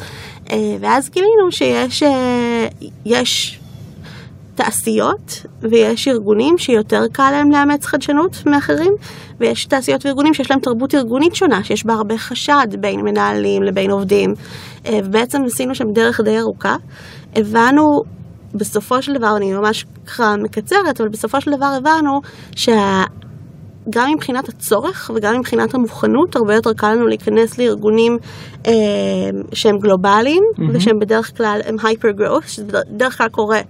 [0.50, 2.68] אה, ואז גילינו שיש אה,
[3.04, 3.60] יש
[4.54, 8.92] תעשיות ויש ארגונים שיותר קל להם לאמץ חדשנות מאחרים
[9.40, 13.90] ויש תעשיות וארגונים שיש להם תרבות ארגונית שונה שיש בה הרבה חשד בין מנהלים לבין
[13.90, 14.34] עובדים
[14.86, 16.76] אה, ובעצם עשינו שם דרך די ארוכה.
[17.36, 18.02] הבנו
[18.54, 22.20] בסופו של דבר, אני ממש ככה מקצרת, אבל בסופו של דבר הבנו
[22.56, 23.04] שה...
[23.90, 28.16] גם מבחינת הצורך וגם מבחינת המוכנות, הרבה יותר קל לנו להיכנס לארגונים
[28.66, 28.72] אה,
[29.52, 30.62] שהם גלובליים, mm-hmm.
[30.74, 33.60] ושהם בדרך כלל הם הייפר growth, שזה בדרך כלל קורה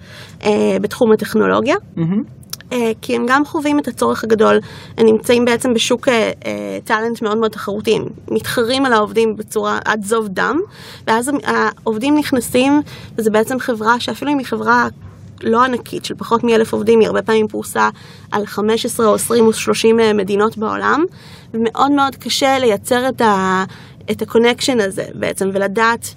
[0.44, 1.76] אה, בתחום הטכנולוגיה.
[1.96, 2.22] מהמם.
[2.74, 4.60] אה, כי הם גם חווים את הצורך הגדול,
[4.98, 7.98] הם נמצאים בעצם בשוק אה, אה, טאלנט מאוד מאוד תחרותי,
[8.30, 10.60] מתחרים על העובדים בצורה עד זוב דם,
[11.06, 12.82] ואז העובדים נכנסים,
[13.18, 14.88] וזה בעצם חברה שאפילו אם היא חברה
[15.42, 17.88] לא ענקית, של פחות מאלף עובדים, היא הרבה פעמים פרוסה
[18.32, 21.04] על 15 או 20 או 30 אה, מדינות בעולם,
[21.54, 23.64] ומאוד מאוד קשה לייצר את ה-
[24.10, 26.14] את ה connection הזה בעצם, ולדעת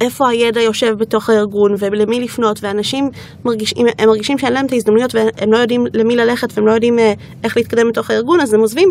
[0.00, 3.10] איפה הידע יושב בתוך הארגון ולמי לפנות, ואנשים
[3.44, 6.98] מרגישים, הם מרגישים שאין להם את ההזדמנויות והם לא יודעים למי ללכת והם לא יודעים
[6.98, 7.12] אה,
[7.44, 8.88] איך להתקדם בתוך הארגון, אז הם עוזבים.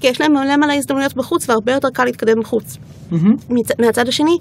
[0.00, 2.76] כי יש להם מלא מלא הזדמנויות בחוץ והרבה יותר קל להתקדם בחוץ.
[3.10, 3.36] מהמם.
[3.50, 3.80] מצ...
[3.80, 4.38] מהצד השני,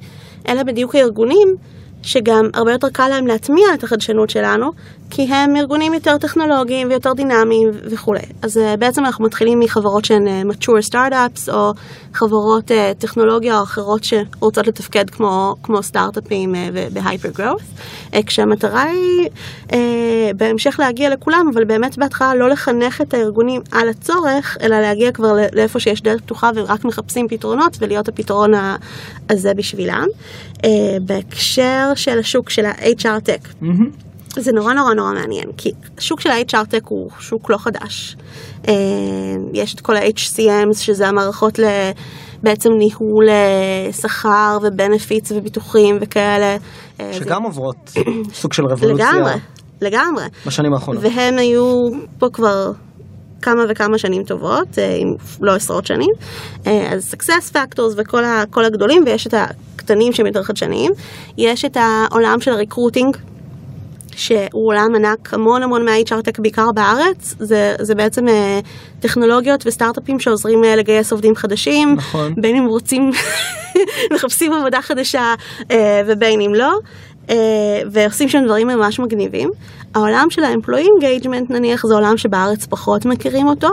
[0.47, 1.55] אלה בדיוק הארגונים
[2.03, 4.71] שגם הרבה יותר קל להם להטמיע את החדשנות שלנו,
[5.09, 8.19] כי הם ארגונים יותר טכנולוגיים ויותר דינמיים וכולי.
[8.41, 11.71] אז uh, בעצם אנחנו מתחילים מחברות שהן uh, mature startups, או
[12.13, 16.55] חברות uh, טכנולוגיה או אחרות שרוצות לתפקד כמו, כמו סטארט-אפים
[16.93, 19.29] בהייפר uh, כשהמטרה היא
[20.35, 25.33] בהמשך להגיע לכולם, אבל באמת בהתחלה לא לחנך את הארגונים על הצורך, אלא להגיע כבר
[25.53, 28.51] לאיפה שיש דלת פתוחה ורק מחפשים פתרונות ולהיות הפתרון
[29.29, 30.07] הזה בשבילם.
[30.59, 30.65] Uh,
[31.01, 33.89] בהקשר של השוק של ה-HR Tech, מהמם.
[34.35, 38.15] זה נורא נורא נורא מעניין, כי השוק של ה-HR Tech הוא שוק לא חדש.
[38.67, 38.73] אה,
[39.53, 41.63] יש את כל ה-HCMs, שזה המערכות ל...
[42.43, 46.57] בעצם ניהול אה, שכר ובנפיץ וביטוחים וכאלה.
[46.99, 47.47] אה, שגם זה...
[47.47, 47.91] עוברות
[48.33, 49.33] סוג של רבולוציה לגמרי,
[49.81, 50.23] לגמרי.
[50.45, 51.03] בשנים האחרונות.
[51.03, 52.71] והם היו פה כבר
[53.41, 56.09] כמה וכמה שנים טובות, אה, אם לא עשרות שנים.
[56.67, 60.91] אה, אז success factors וכל ה, הגדולים, ויש את הקטנים שהם יותר חדשניים.
[61.37, 63.17] יש את העולם של הריקרוטינג.
[64.15, 68.59] שהוא עולם ענק, המון המון מה-HR Tech בעיקר בארץ, זה, זה בעצם אה,
[68.99, 72.33] טכנולוגיות וסטארט-אפים שעוזרים אה, לגייס עובדים חדשים, נכון.
[72.41, 73.09] בין אם רוצים,
[74.13, 75.33] מחפשים עבודה חדשה
[75.71, 76.71] אה, ובין אם לא.
[77.29, 77.35] אה,
[77.91, 79.49] ועושים שם דברים ממש מגניבים.
[79.95, 83.69] העולם של ה-employee engagement נניח זה עולם שבארץ פחות מכירים אותו,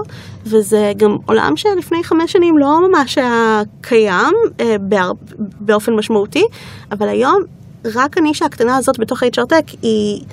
[0.47, 5.13] וזה גם עולם שלפני חמש שנים לא ממש היה קיים אה, בהר...
[5.39, 6.45] באופן משמעותי,
[6.93, 7.43] אבל היום
[7.95, 10.25] רק הנישה הקטנה הזאת בתוך HR Tech היא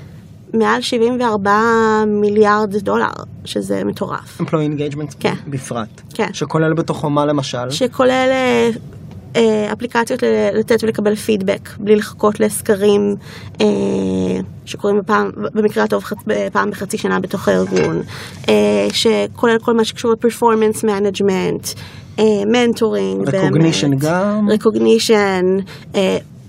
[0.53, 1.51] מעל 74
[2.07, 3.11] מיליארד דולר,
[3.45, 4.41] שזה מטורף.
[4.41, 5.33] employee engagement כן.
[5.47, 6.01] בפרט.
[6.13, 6.29] כן.
[6.33, 7.69] שכולל בתוכו מה למשל?
[7.69, 8.69] שכולל אה,
[9.73, 13.15] אפליקציות ל- לתת ולקבל פידבק, בלי לחכות לסקרים
[13.61, 13.65] אה,
[14.65, 16.03] שקורים בפעם, במקרה הטוב
[16.53, 18.01] פעם בחצי שנה בתוך הארגון,
[18.49, 21.67] אה, שכולל כל מה שקשור ל performance management,
[22.47, 24.49] מנטורינג, Recognition גם.
[24.49, 25.57] recognition,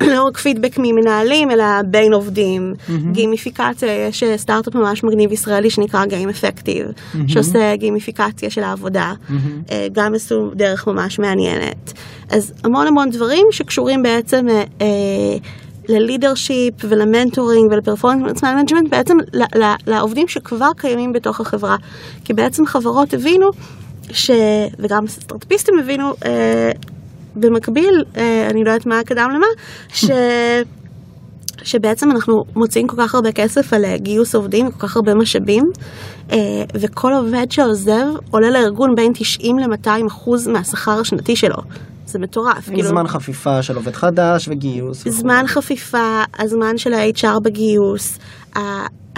[0.15, 2.75] לא רק פידבק ממנהלים, אלא בין עובדים,
[3.13, 9.13] גימיפיקציה, יש אה, סטארט-אפ ממש מגניב ישראלי שנקרא Game Effective, שעושה גימיפיקציה של העבודה,
[9.71, 11.93] אה, גם עשו דרך ממש מעניינת.
[12.31, 14.87] אז המון המון דברים שקשורים בעצם אה, אה,
[15.89, 21.77] ל leadership ולמנטורינג ול performance management, בעצם ל- ל- לעובדים שכבר קיימים בתוך החברה.
[22.25, 23.51] כי בעצם חברות הבינו,
[24.11, 24.31] ש...
[24.79, 26.71] וגם סטארט-אפיסטים הבינו, אה,
[27.37, 29.47] במקביל, אה, אני לא יודעת מה קדם למה,
[29.89, 30.05] ש...
[31.65, 35.65] שבעצם אנחנו מוציאים כל כך הרבה כסף על אה, גיוס עובדים, כל כך הרבה משאבים,
[36.33, 36.39] אה,
[36.75, 41.57] וכל עובד שעוזב עולה לארגון בין 90 ל-200 אחוז מהשכר השנתי שלו.
[42.07, 42.69] זה מטורף.
[42.73, 45.01] עם זמן חפיפה של עובד חדש וגיוס.
[45.01, 45.11] וכו'.
[45.11, 48.19] זמן חפיפה, הזמן של ה-HR בגיוס,
[48.57, 48.61] ה-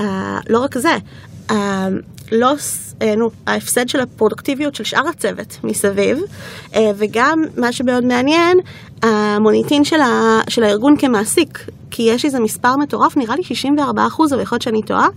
[0.01, 0.97] ה- לא רק זה,
[2.33, 2.55] לא,
[3.03, 6.19] אה, נו, ההפסד של הפרודוקטיביות של שאר הצוות מסביב,
[6.75, 8.59] אה, וגם מה שמאוד מעניין,
[9.07, 11.59] המוניטין של, ה- של הארגון כמעסיק,
[11.91, 15.09] כי יש איזה מספר מטורף, נראה לי 64 אחוז, אבל יכול שאני טועה,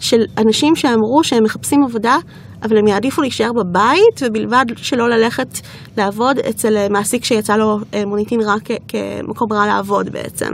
[0.00, 2.16] של אנשים שאמרו שהם מחפשים עבודה,
[2.62, 5.46] אבל הם יעדיפו להישאר בבית, ובלבד שלא ללכת
[5.96, 10.46] לעבוד אצל אה, מעסיק שיצא לו אה, מוניטין רע כ- כמקום רע לעבוד בעצם.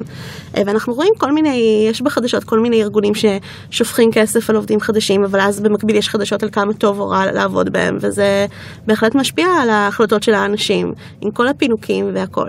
[0.57, 5.25] אה, ואנחנו רואים כל מיני, יש בחדשות כל מיני ארגונים ששופכים כסף על עובדים חדשים,
[5.25, 8.47] אבל אז במקביל יש חדשות על כמה טוב או רע לעבוד בהם, וזה
[8.87, 12.49] בהחלט משפיע על ההחלטות של האנשים, עם כל הפינוקים והכל.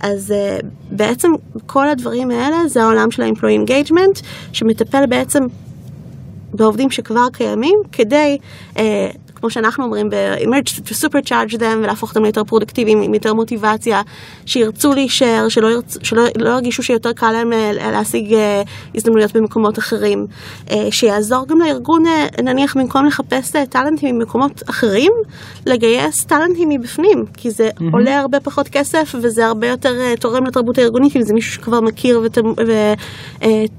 [0.00, 0.58] אז אה,
[0.90, 1.32] בעצם
[1.66, 5.46] כל הדברים האלה זה העולם של ה-employee engagement, שמטפל בעצם
[6.54, 8.38] בעובדים שכבר קיימים, כדי,
[8.76, 9.10] אה,
[9.44, 14.02] כמו שאנחנו אומרים, ב-emerge to supercharge them ולהפוך אותם ליותר פרודקטיביים, עם יותר מוטיבציה,
[14.46, 15.98] שירצו להישאר, שלא, ירצ...
[16.02, 18.62] שלא לא ירגישו שיותר קל להם אה, להשיג אה,
[18.94, 20.26] הזדמנויות במקומות אחרים,
[20.70, 22.02] אה, שיעזור גם לארגון,
[22.42, 25.12] נניח במקום לחפש טאלנטים ממקומות אחרים,
[25.66, 27.84] לגייס טאלנטים מבפנים, כי זה mm-hmm.
[27.92, 32.20] עולה הרבה פחות כסף וזה הרבה יותר תורם לתרבות הארגונית, אם זה מישהו שכבר מכיר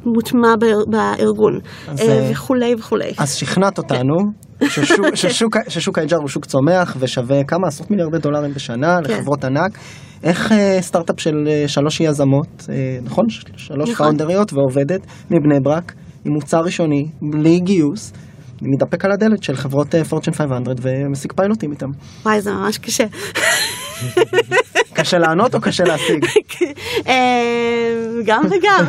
[0.06, 0.56] ומוטמע
[0.88, 3.12] בארגון, אז, אה, אה, וכולי וכולי.
[3.17, 8.53] אז שכנעת אותנו ששוק, ששוק, ששוק ה-HR הוא שוק צומח ושווה כמה עשרות מיליארדי דולרים
[8.53, 9.13] בשנה כן.
[9.13, 9.77] לחברות ענק.
[10.23, 13.25] איך אה, סטארט-אפ של אה, שלוש יזמות, אה, נכון?
[13.57, 14.05] שלוש נכון.
[14.05, 15.93] פאונדריות ועובדת מבני ברק,
[16.25, 18.13] עם מוצר ראשוני, בלי גיוס,
[18.61, 21.87] מתדפק על הדלת של חברות אה, פורצ'ן 500 ומשיג פיילוטים איתם.
[22.25, 23.05] וואי, זה ממש קשה.
[24.93, 26.25] קשה לענות או קשה להשיג?
[27.07, 27.13] אה,
[28.25, 28.85] גם וגם.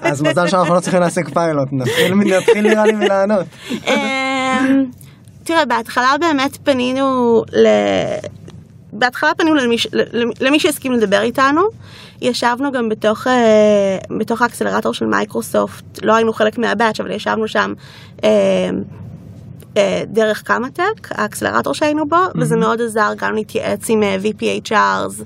[0.00, 2.14] אז מזל שאנחנו לא צריכים להשיג פיילוט, נתחיל,
[2.62, 3.46] נראה לי מלענות.
[3.86, 4.84] אמ,
[5.44, 7.66] תראה, בהתחלה באמת פנינו ל...
[8.94, 9.76] בהתחלה פנינו למי,
[10.40, 11.62] למי- שהסכים לדבר איתנו.
[12.22, 17.48] ישבנו גם בתוך, אה, בתוך האקסלרטור של מייקרוסופט, לא היינו חלק מה batch, אבל ישבנו
[17.48, 17.72] שם
[18.24, 18.30] אה,
[19.76, 25.22] אה, דרך קמא-טק, האקסלרטור שהיינו בו, וזה מאוד עזר גם להתייעץ עם אה, VPHRs,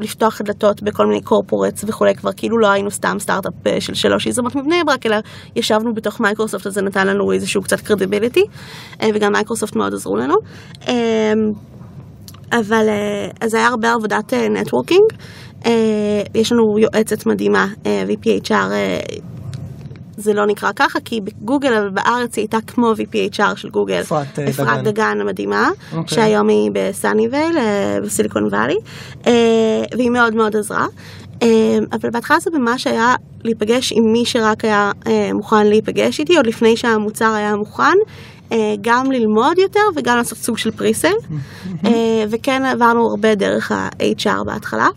[0.00, 4.54] לפתוח דלתות בכל מיני corporates וכולי, כבר כאילו לא היינו סתם סטארט-אפ של שלוש יזמות
[4.54, 5.16] מבני ברק, אלא
[5.56, 8.44] ישבנו בתוך מייקרוסופט, אז זה נתן לנו איזשהו קצת credibility,
[9.14, 10.34] וגם מייקרוסופט מאוד עזרו לנו.
[12.52, 15.12] אה, אבל אה, אז זה היה הרבה עבודת networking.
[16.34, 19.00] יש לנו יועצת מדהימה, אה, VPHR, אה,
[20.16, 24.00] זה לא נקרא ככה, כי בגוגל, אבל בארץ היא הייתה כמו VPHR של גוגל.
[24.00, 24.90] אפרת, אה, אפרת דגן.
[24.90, 26.16] דגן המדהימה, אוקיי.
[26.16, 28.76] שהיום היא בסאניוויל, אה, בסיליקון וואלי,
[29.26, 29.32] אה,
[29.96, 30.86] והיא מאוד מאוד עזרה.
[31.42, 36.36] אה, אבל בהתחלה זה ממש היה להיפגש עם מי שרק היה אה, מוכן להיפגש איתי,
[36.36, 37.96] עוד לפני שהמוצר היה מוכן.
[38.52, 41.12] אה, גם ללמוד יותר וגם לעשות סוג של פריסל,
[41.84, 44.88] אה, וכן עברנו הרבה דרך ה-HR בהתחלה.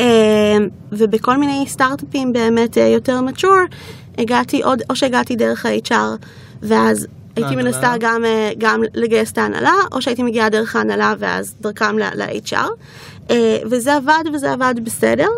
[0.00, 0.56] אה,
[0.92, 3.74] ובכל מיני סטארט-אפים באמת יותר mature,
[4.18, 6.26] הגעתי עוד, או שהגעתי דרך ה-HR,
[6.62, 7.56] ואז הייתי.
[7.56, 8.22] מנסה גם,
[8.58, 13.34] גם לגייס את ההנהלה, או שהייתי מגיעה דרך ההנהלה ואז דרכם ל-HR,
[13.70, 15.28] וזה עבד וזה עבד בסדר.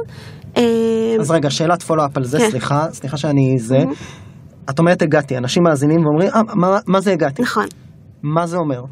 [1.20, 2.50] אז רגע, שאלת פולו-אפ על זה, כן.
[2.50, 3.78] סליחה, סליחה שאני זה.
[4.70, 7.42] את אומרת הגעתי, אנשים מאזינים ואומרים, אה, מה, מה זה הגעתי?
[7.42, 7.66] נכון.
[8.22, 8.82] מה זה אומר?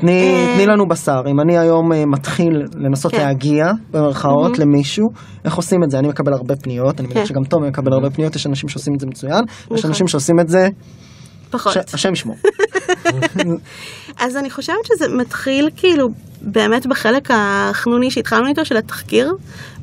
[0.00, 3.18] תני, אה, תני לנו בשר, אם אני היום אה, מתחיל לנסות כן.
[3.18, 4.70] להגיע במרכאות מהמם.
[4.72, 5.08] למישהו,
[5.44, 5.98] איך עושים את זה?
[5.98, 7.26] אני מקבל הרבה פניות, אני מניח כן.
[7.26, 9.90] שגם תומי מקבל הרבה פניות, יש אנשים שעושים את זה מצוין, ויש נכון.
[9.90, 10.68] אנשים שעושים את זה,
[11.50, 11.72] פחות.
[11.72, 12.36] ש- השם ישמור.
[14.24, 16.08] אז אני חושבת שזה מתחיל כאילו
[16.42, 19.32] באמת בחלק החנוני שהתחלנו איתו של התחקיר,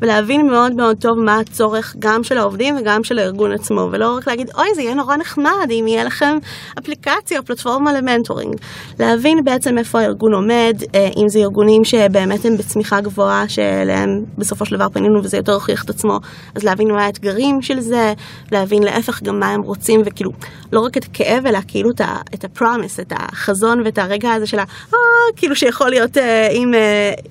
[0.02, 4.28] ולהבין מאוד מאוד טוב מה הצורך גם של העובדים וגם של הארגון עצמו, ולא רק
[4.28, 6.38] להגיד, אוי, זה יהיה נורא נחמד אם יהיה לכם
[6.80, 8.56] אפליקציה או פלטפורמה למנטורינג.
[9.00, 14.66] להבין בעצם איפה הארגון עומד, אה, אם זה ארגונים שבאמת הם בצמיחה גבוהה, שאליהם בסופו
[14.66, 16.20] של דבר פנינו וזה יותר הוכיח את עצמו,
[16.56, 18.14] אז להבין מה האתגרים של זה,
[18.52, 20.32] להבין להפך גם מה הם רוצים, וכאילו,
[20.72, 21.90] לא רק את הכאב, אלא כאילו
[22.34, 24.64] את ה promise, את החזון ואת הרגע הזה של ה...
[24.94, 24.98] אה,
[25.36, 26.72] כאילו שיכול להיות אה, אם,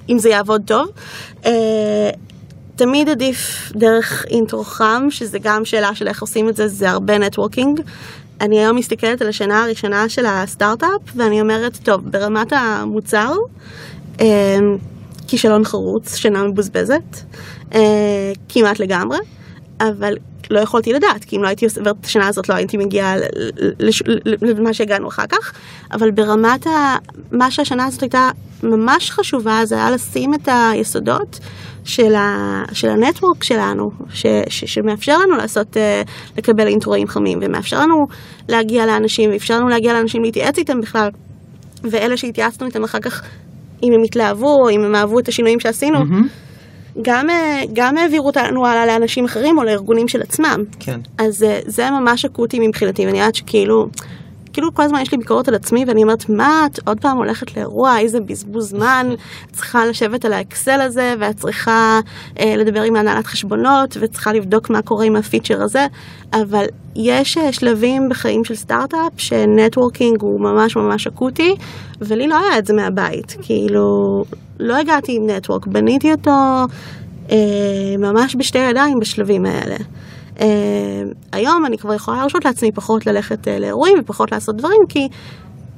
[0.08, 0.88] אם זה יעבוד טוב.
[2.76, 7.18] תמיד עדיף דרך intro חם, שזה גם שאלה של איך עושים את זה, זה הרבה
[7.18, 7.80] networking.
[8.40, 13.34] אני היום מסתכלת על השנה הראשונה של הסטארט-אפ, ואני אומרת, טוב, ברמת המוצר,
[14.20, 14.58] אה,
[15.28, 17.16] כישלון חרוץ, שנה מבוזבזת,
[17.74, 19.18] אה, כמעט לגמרי,
[19.80, 20.14] אבל
[20.50, 23.14] לא יכולתי לדעת, כי אם לא הייתי עוברת את השנה הזאת, לא הייתי מגיעה
[24.42, 25.52] למה שהגענו אחר כך,
[25.92, 26.96] אבל ברמת ה...
[27.32, 28.30] מה שהשנה הזאת הייתה
[28.62, 31.38] ממש חשובה, זה היה לשים את היסודות
[31.86, 32.62] של, ה...
[32.72, 34.26] של הנטוורק שלנו, ש...
[34.48, 34.64] ש...
[34.64, 36.02] שמאפשר לנו לעשות, אה,
[36.38, 38.06] לקבל אינטרואים חמים, ומאפשר לנו
[38.48, 41.08] להגיע לאנשים, ואפשר לנו להגיע לאנשים להתייעץ איתם בכלל,
[41.84, 43.22] ואלה שהתייעצנו איתם אחר כך,
[43.82, 45.98] אם הם התלהבו, או אם הם אהבו את השינויים שעשינו,
[47.02, 50.64] גם, אה, גם העבירו אותנו הלאה לאנשים אחרים או לארגונים של עצמם.
[50.80, 51.00] כן.
[51.18, 53.86] אז אה, זה ממש אקוטי מבחינתי, ואני יודעת שכאילו,
[54.56, 57.56] כאילו כל הזמן יש לי ביקורת על עצמי, ואני אומרת, מה, את עוד פעם הולכת
[57.56, 59.06] לאירוע, איזה בזבוז זמן,
[59.52, 62.00] צריכה לשבת על האקסל הזה, ואת צריכה
[62.40, 65.86] אה, לדבר עם הנהלת חשבונות, וצריכה לבדוק מה קורה עם הפיצ'ר הזה,
[66.32, 66.64] אבל
[66.96, 71.54] יש אה, שלבים בחיים של סטארט-אפ, שנטוורקינג הוא ממש ממש אקוטי,
[72.00, 74.24] ולי לא היה את זה מהבית, כאילו,
[74.60, 76.30] לא הגעתי עם נטוורק, בניתי אותו
[77.30, 77.36] אה,
[77.98, 79.76] ממש בשתי ידיים בשלבים האלה.
[80.36, 80.40] Uh,
[81.32, 85.08] היום אני כבר יכולה להרשות לעצמי פחות ללכת uh, לאירועים ופחות לעשות דברים, כי,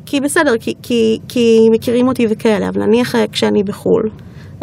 [0.07, 4.11] כי בסדר, כי, כי, כי מכירים אותי וכאלה, אבל נניח uh, כשאני בחו"ל,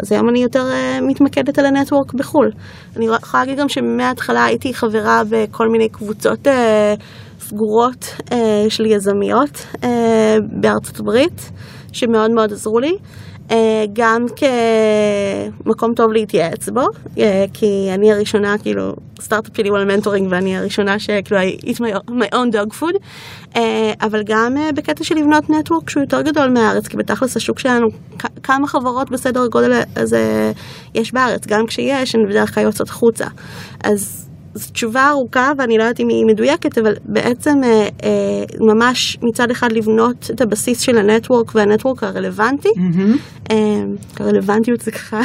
[0.02, 2.50] אז היום אני יותר uh, מתמקדת על הנטוורק בחו"ל.
[2.96, 6.50] אני יכולה להגיד גם שמההתחלה הייתי חברה בכל מיני קבוצות אה,
[7.40, 8.34] סגורות אה,
[8.68, 9.86] של יזמיות אה,
[10.60, 11.50] בארצות הברית,
[11.92, 12.96] שמאוד מאוד עזרו לי.
[13.48, 13.52] אה,
[13.92, 14.26] גם
[15.64, 17.18] כמקום טוב להתייעץ בו, אה,
[17.52, 22.34] כי אני הראשונה, כאילו, סטארט-אפ שלי הוא על mentoring ואני הראשונה שכאילו, I eat my,
[22.34, 22.96] own dog food,
[23.54, 23.58] אה,
[24.00, 27.86] אבל גם בקטע של לבנות network שהוא יותר גדול מהארץ, כי בתכלס השוק שלנו,
[28.42, 30.52] כמה חברות בסדר הגודל הזה
[30.94, 33.26] יש בארץ, גם כשיש, הן בדרך כלל יוצאות החוצה.
[33.84, 34.25] אז
[34.56, 37.70] זו תשובה ארוכה ואני לא יודעת אם היא מדויקת, אבל בעצם אה,
[38.04, 38.08] אה,
[38.60, 42.68] ממש מצד אחד לבנות את הבסיס של הנטוורק והנטוורק הרלוונטי.
[43.50, 43.56] אה,
[44.20, 45.20] הרלוונטיות זה ככה,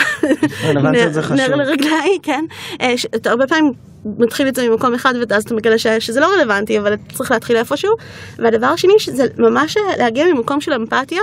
[0.63, 1.37] רלוונטיות זה חשוב.
[1.37, 2.45] נר לרגליי, כן.
[2.81, 3.71] אה, ש- אתה הרבה פעמים
[4.17, 7.57] מתחיל את זה ממקום אחד ואז אתה מגלה ש- שזה לא רלוונטי, אבל צריך להתחיל
[7.57, 7.91] איפשהו.
[8.37, 11.21] והדבר השני, שזה ממש אה, להגיע ממקום של אמפתיה,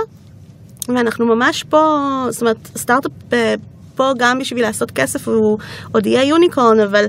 [0.87, 1.97] ואנחנו ממש פה,
[2.29, 3.53] זאת אומרת, סטארט-אפ אה,
[3.95, 5.57] פה גם בשביל לעשות כסף, הוא
[5.91, 7.05] עוד יהיה יוניקורן, אבל,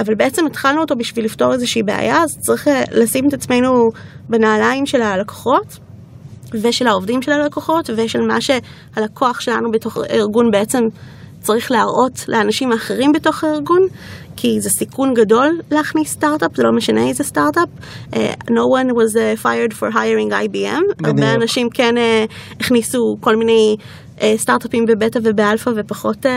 [0.00, 3.90] אבל בעצם התחלנו אותו בשביל לפתור איזושהי בעיה, אז צריך אה, לשים את עצמנו
[4.28, 5.78] בנעליים של הלקוחות.
[6.62, 10.84] ושל העובדים של הלקוחות, ושל מה שהלקוח שלנו בתוך הארגון בעצם
[11.40, 13.86] צריך להראות לאנשים האחרים בתוך הארגון,
[14.36, 17.68] כי זה סיכון גדול להכניס סטארט-אפ, זה לא משנה איזה סטארט-אפ.
[18.12, 18.16] Uh,
[18.50, 21.06] no one was uh, fired for hiring IBM.
[21.06, 23.76] הרבה אנשים כן uh, הכניסו כל מיני
[24.36, 26.28] סטארט-אפים בבטא ובאלפא ופחות uh,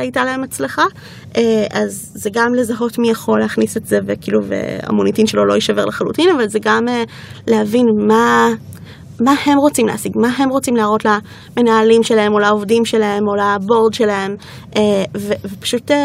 [0.00, 0.84] הייתה להם הצלחה.
[1.32, 1.38] Uh,
[1.70, 6.28] אז זה גם לזהות מי יכול להכניס את זה, וכאילו, והמוניטין שלו לא יישבר לחלוטין,
[6.36, 7.10] אבל זה גם uh,
[7.46, 8.48] להבין מה...
[9.20, 13.94] מה הם רוצים להשיג, מה הם רוצים להראות למנהלים שלהם, או לעובדים שלהם, או לבורד
[13.94, 14.36] שלהם,
[14.76, 15.96] אה, ו- ופשוט אה,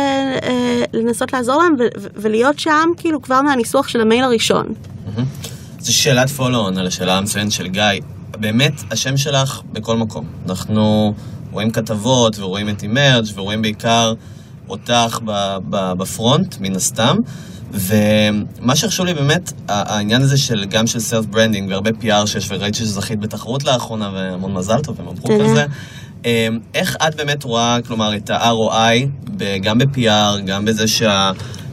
[0.43, 1.73] אה, לנסות לעזור להם
[2.15, 4.65] ולהיות שם כאילו כבר מהניסוח של המייל הראשון.
[5.79, 7.84] זו שאלת follow-on על השאלה המצוינת של גיא.
[8.41, 10.25] באמת, השם שלך בכל מקום.
[10.49, 11.13] אנחנו
[11.51, 14.13] רואים כתבות ורואים את אימרג' ורואים בעיקר
[14.69, 15.19] אותך
[15.69, 17.15] ב front, מן הסתם.
[17.71, 22.77] ומה שחשוב לי באמת, העניין הזה של גם של self branding והרבה PR שיש, וראיתי
[22.77, 25.41] שזכית בתחרות לאחרונה, והמון מזל טוב ומברוק.
[25.41, 25.65] על זה.
[26.25, 29.08] אמ, איך את באמת רואה, כלומר, את ה-ROI,
[29.62, 31.32] גם ב-PR, גם בזה שה...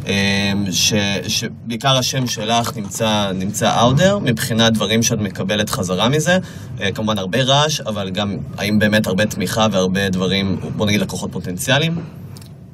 [0.08, 0.94] אמ, ש,
[1.28, 6.38] שבעיקר השם שלך נמצא, נמצא there, מבחינת דברים שאת מקבלת חזרה מזה.
[6.80, 11.32] אה, כמובן הרבה רעש, אבל גם האם באמת הרבה תמיכה והרבה דברים, בוא נגיד לקוחות
[11.32, 11.94] פוטנציאליים?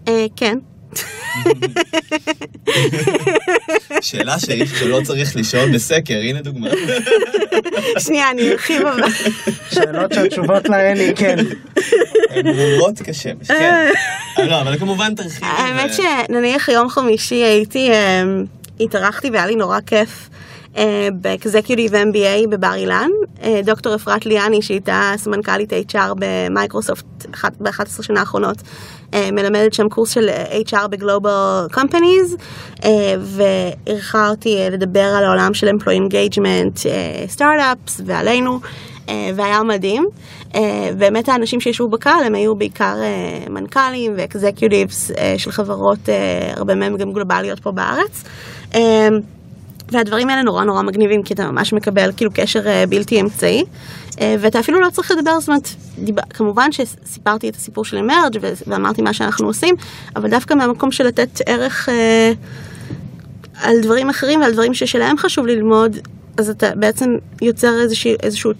[0.08, 0.58] אה, כן.
[4.00, 6.68] שאלה שאיש שלא צריך לשאול בסקר, הנה דוגמה.
[7.98, 9.02] שנייה, אני ארחיב אבל.
[9.70, 11.36] שאלות שהתשובות להן היא כן.
[12.30, 13.90] הן ברורות כשמש, כן.
[14.38, 15.46] לא, אבל כמובן תרחיבי.
[15.46, 18.22] האמת שנניח יום חמישי הייתי, אה,
[18.80, 20.28] התארחתי והיה לי נורא כיף.
[20.76, 23.08] אה, באקזקיוטיב MBA בבר אילן,
[23.42, 27.04] אה, דוקטור אפרת ליאני שהייתה סמנכ"לית HR במייקרוסופט
[27.34, 28.56] אחת- ב-11 שנה האחרונות,
[29.14, 30.28] אה, מלמדת שם קורס של
[30.68, 32.36] HR בגלובל קומפניז,
[33.20, 36.86] ואירחה אותי לדבר על העולם של employee engagement,
[37.26, 38.58] סטארט-אפס ועלינו,
[39.08, 40.04] והיה מדהים.
[40.98, 42.94] באמת האנשים שישבו בקהל הם היו בעיקר
[43.50, 45.98] מנכ"לים ואקזקיוטיבס של חברות,
[46.56, 48.24] הרבה מהם גם גלובליות פה בארץ.
[49.92, 53.64] והדברים האלה נורא נורא מגניבים, כי אתה ממש מקבל כאילו קשר אה, בלתי אמצעי,
[54.20, 55.68] אה, ואתה אפילו לא צריך לדבר, זאת אומרת,
[55.98, 56.20] דיב...
[56.20, 59.74] כמובן שסיפרתי את הסיפור של אמרג' ו- ואמרתי מה שאנחנו עושים,
[60.16, 62.32] אבל דווקא מהמקום של לתת ערך אה,
[63.62, 65.96] על דברים אחרים ועל דברים ששלהם חשוב ללמוד,
[66.36, 68.52] אז אתה בעצם יוצר איזשהו, איזשהו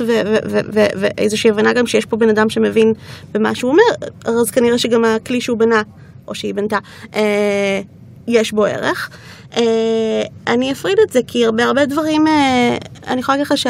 [0.00, 2.92] ו- ואיזושהי הבנה גם שיש פה בן אדם שמבין
[3.32, 5.82] במה שהוא אומר, אז כנראה שגם הכלי שהוא בנה,
[6.28, 6.78] או שהיא בנתה,
[7.14, 7.80] אה,
[8.28, 9.10] יש בו ערך.
[9.56, 13.68] אה, אני אפריד את זה כי הרבה הרבה דברים, אה, אני יכולה להגיד לך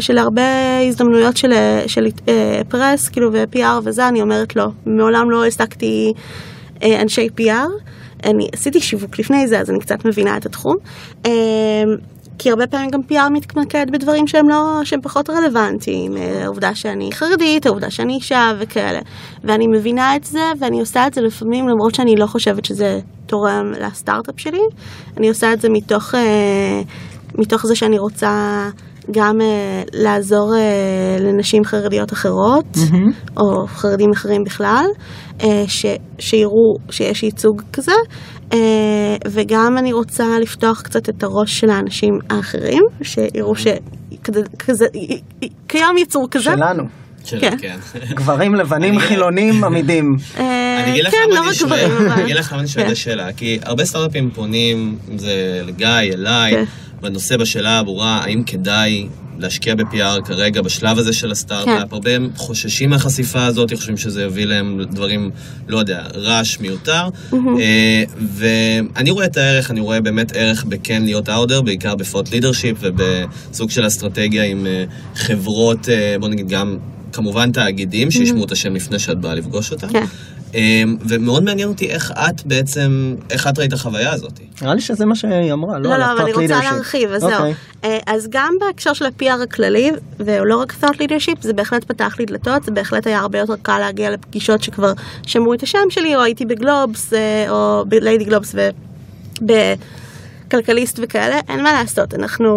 [0.00, 0.42] שלהרבה
[0.88, 1.52] הזדמנויות של,
[1.86, 4.66] של אה, פרס, כאילו ו-PR וזה, אני אומרת לא.
[4.86, 6.12] מעולם לא העסקתי
[6.82, 7.68] אה, אנשי PR.
[8.24, 10.76] אני עשיתי שיווק לפני זה, אז אני קצת מבינה את התחום.
[11.26, 11.30] אה,
[12.42, 17.10] כי הרבה פעמים גם PR מתמקד בדברים שהם לא, שהם פחות רלוונטיים, אה, העובדה שאני
[17.12, 19.00] חרדית, העובדה שאני אישה וכאלה.
[19.44, 23.72] ואני מבינה את זה, ואני עושה את זה לפעמים, למרות שאני לא חושבת שזה תורם
[23.80, 24.60] לסטארט-אפ שלי.
[25.16, 26.82] אני עושה את זה מתוך, אה,
[27.38, 28.68] מתוך זה שאני רוצה
[29.10, 30.52] גם אה, לעזור
[31.20, 32.76] לנשים חרדיות אחרות,
[33.36, 34.84] או חרדים אחרים בכלל,
[35.66, 35.86] ש,
[36.18, 37.92] שיראו שיש ייצוג כזה,
[39.28, 44.86] וגם אני רוצה לפתוח קצת את הראש של האנשים האחרים, שיראו שכזה,
[45.66, 46.44] קיים יצור כזה.
[46.44, 46.82] שלנו.
[47.24, 47.56] של- כן.
[47.60, 47.76] כן.
[48.18, 50.16] גברים לבנים חילונים עמידים.
[50.38, 52.08] אה, אני אגיד לך כן, למה לא אני רק שואל, גברים, אבל...
[52.10, 52.92] אני אגיד לך למה אני שואל את כן.
[52.92, 56.64] השאלה, כי הרבה סטארט-אפים פונים, אם זה לגיא, אליי, כן.
[57.00, 59.06] בנושא בשאלה הברורה, האם כדאי
[59.40, 61.94] להשקיע ב-PR כרגע, בשלב הזה של הסטארט-אפ, כן.
[61.94, 65.30] הרבה הם חוששים מהחשיפה הזאת, חושבים שזה יביא להם דברים,
[65.68, 71.28] לא יודע, רעש מיותר, אה, ואני רואה את הערך, אני רואה באמת ערך בכן להיות
[71.28, 74.84] אאודר, בעיקר בפרוט לידרשיפ ובסוג של אסטרטגיה עם אה,
[75.14, 76.76] חברות, אה, בוא נגיד גם...
[77.12, 79.88] כמובן תאגידים שישמעו את השם לפני שאת באה לפגוש אותם.
[79.88, 80.04] כן.
[80.54, 84.40] אמ, ומאוד מעניין אותי איך את בעצם, איך את ראית החוויה הזאת.
[84.62, 86.72] נראה לי שזה מה שהיא אמרה, לא לא, לא, אבל אני רוצה leadership.
[86.72, 87.32] להרחיב, אז זהו.
[87.32, 87.54] אוקיי.
[87.84, 92.24] אה, אז גם בהקשר של ה-PR הכללי, ולא רק thought leadership, זה בהחלט פתח לי
[92.24, 94.92] דלתות, זה בהחלט היה הרבה יותר קל להגיע לפגישות שכבר
[95.26, 98.54] שמעו את השם שלי, או הייתי בגלובס, אה, או בליידי גלובס
[99.42, 102.48] ובכלכליסט וכאלה, אין מה לעשות, אנחנו...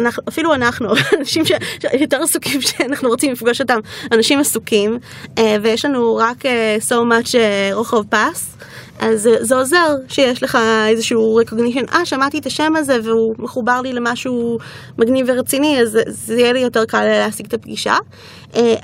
[0.00, 0.88] אנחנו, אפילו אנחנו,
[1.18, 1.52] אנשים ש-
[1.98, 3.78] שיותר עסוקים שאנחנו רוצים לפגוש אותם,
[4.12, 4.98] אנשים עסוקים,
[5.38, 8.56] אה, ויש לנו רק אה, so much אה, רוחב פס,
[9.00, 13.92] אז זה, עוזר שיש לך איזשהו recognition, אה, שמעתי את השם הזה והוא מחובר לי
[13.92, 14.58] למשהו
[14.98, 17.94] מגניב ורציני, אז זה- יהיה לי יותר קל להשיג את הפגישה.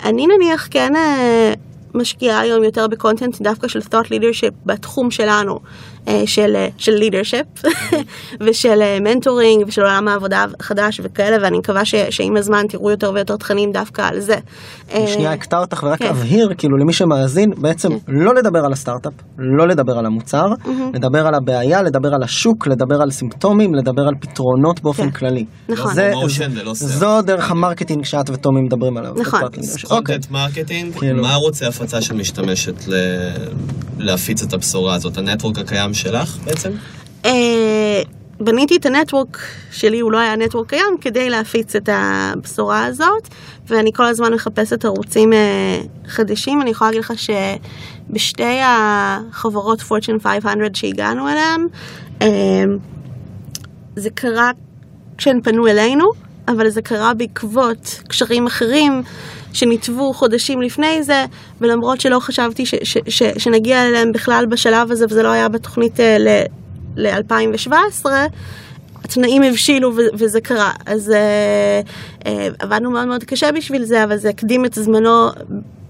[0.04, 0.92] אני נניח כן
[1.96, 5.58] משקיעה היום יותר ב content דווקא של thought leadership בתחום שלנו,
[6.08, 7.66] אה, של, אה, של leadership
[8.46, 13.36] ושל mentoring ושל עולם העבודה החדש וכאלה, ואני מקווה ש, שעם הזמן תראו יותר ויותר
[13.36, 14.36] תכנים דווקא על זה.
[15.06, 16.08] שנייה אה, אקטע אותך ורק כן.
[16.08, 20.46] אבהיר, כאילו למי שמאזין, בעצם לא לדבר על הסטארט-אפ, לא לדבר על המוצר,
[20.94, 25.10] לדבר על הבעיה, לדבר על השוק, לדבר על סימפטומים, לדבר על פתרונות באופן כן.
[25.10, 25.44] כללי.
[25.68, 25.94] נכון.
[25.94, 26.12] זה-
[26.64, 26.72] לא.
[26.74, 29.12] זו דרך ה marketing שאת וטומי מדברים עליו.
[29.16, 29.40] נכון.
[29.42, 29.62] אוקיי.
[29.88, 31.22] קונטנט מרקטינג, כאילו.
[31.22, 33.30] מה ערוצי הפצה שאת משתמשת ל-
[33.98, 35.18] להפיץ את הבשורה הזאת?
[35.18, 36.70] ה network הקיים שלך בעצם?
[37.24, 38.02] אה,
[38.40, 39.38] בניתי את ה network
[39.70, 43.28] שלי, הוא לא היה network קיים, כדי להפיץ את הבשורה הזאת,
[43.66, 46.62] ואני כל הזמן מחפשת ערוצים אה, חדשים.
[46.62, 51.66] אני יכולה להגיד לך שבשתי החברות Fortune 500 שהגענו אליהן,
[52.22, 52.64] אה,
[53.96, 54.50] זה קרה
[55.18, 59.02] כשהן פנו אלינו, אבל זה קרה בעקבות קשרים אחרים
[59.52, 61.24] שניתבו חודשים לפני זה,
[61.60, 66.00] ולמרות שלא חשבתי ש- ש- ש- שנגיע אליהם בכלל בשלב הזה, וזה לא היה בתוכנית
[66.00, 66.16] אה,
[66.96, 68.06] ל-2017,
[69.04, 70.72] התנאים הבשילו וזה קרה.
[70.86, 71.80] אז אה,
[72.26, 75.28] אה, עבדנו מאוד מאוד קשה בשביל זה, אבל זה הקדים את זמנו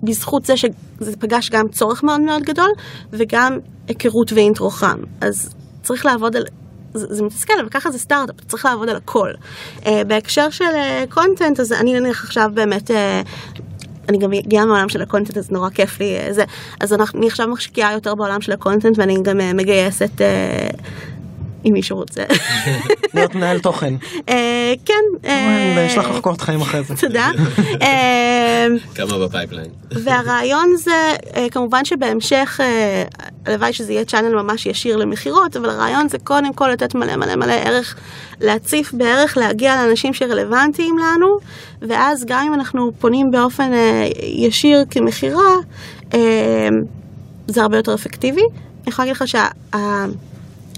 [0.03, 2.71] בזכות זה שזה פגש גם צורך מאוד מאוד גדול,
[3.13, 4.99] וגם היכרות ו intro חם.
[5.21, 6.45] אז צריך לעבוד על...
[6.97, 9.31] זה, מתסכל, אבל ככה זה סטארט-אפ, צריך לעבוד על הכל.
[9.81, 10.65] אה, בהקשר של
[11.09, 12.95] content, אז אני נניח עכשיו באמת אה,
[14.09, 16.45] אני גם מגיעה מהעולם של ה content, אז נורא כיף לי אה, זה.
[16.81, 20.69] אז אני עכשיו משקיעה יותר בעולם של ה content, ואני גם אה, מגייסת, אה,
[21.67, 22.25] אם מישהו רוצה.
[23.15, 23.95] להיות מנהל תוכן.
[24.29, 24.95] אה, כן.
[25.25, 26.97] אה, אני אשלח לך קורות חיים אחרי זה.
[26.97, 27.31] תודה.
[27.83, 29.71] אה, כמה ב pipeline.
[30.05, 33.05] והרעיון זה, אה, כמובן שבהמשך, אה,
[33.47, 37.37] הלוואי שזה יהיה channel ממש ישיר למכירות, אבל הרעיון זה קודם כל לתת מלא מלא
[37.37, 37.97] מלא ערך,
[38.41, 41.39] להציף בערך, להגיע לאנשים שרלוונטיים לנו,
[41.83, 45.55] ואז גם אם אנחנו פונים באופן אה, ישיר כמכירה,
[46.15, 46.69] אה,
[47.47, 48.41] זה הרבה יותר אפקטיבי.
[48.43, 49.47] אני יכולה להגיד לך שה...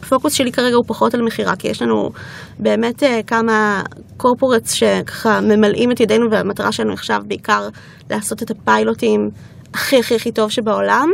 [0.03, 2.11] הפוקוס שלי כרגע הוא פחות על מכירה, כי יש לנו
[2.59, 3.83] באמת אה, כמה
[4.17, 7.69] קורפורטס שככה ממלאים את ידינו, והמטרה שלנו עכשיו בעיקר
[8.11, 9.31] לעשות את הפיילוטים
[9.75, 11.09] הכי הכי הכי טוב שבעולם,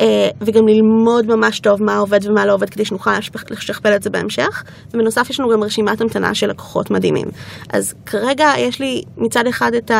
[0.00, 0.06] אה,
[0.40, 3.10] וגם ללמוד ממש טוב מה עובד ומה לא עובד, כדי שנוכל
[3.50, 4.62] לשכפל את זה בהמשך.
[4.94, 7.26] ובנוסף יש לנו גם רשימת המתנה של לקוחות מדהימים.
[7.72, 9.90] אז כרגע יש לי מצד אחד את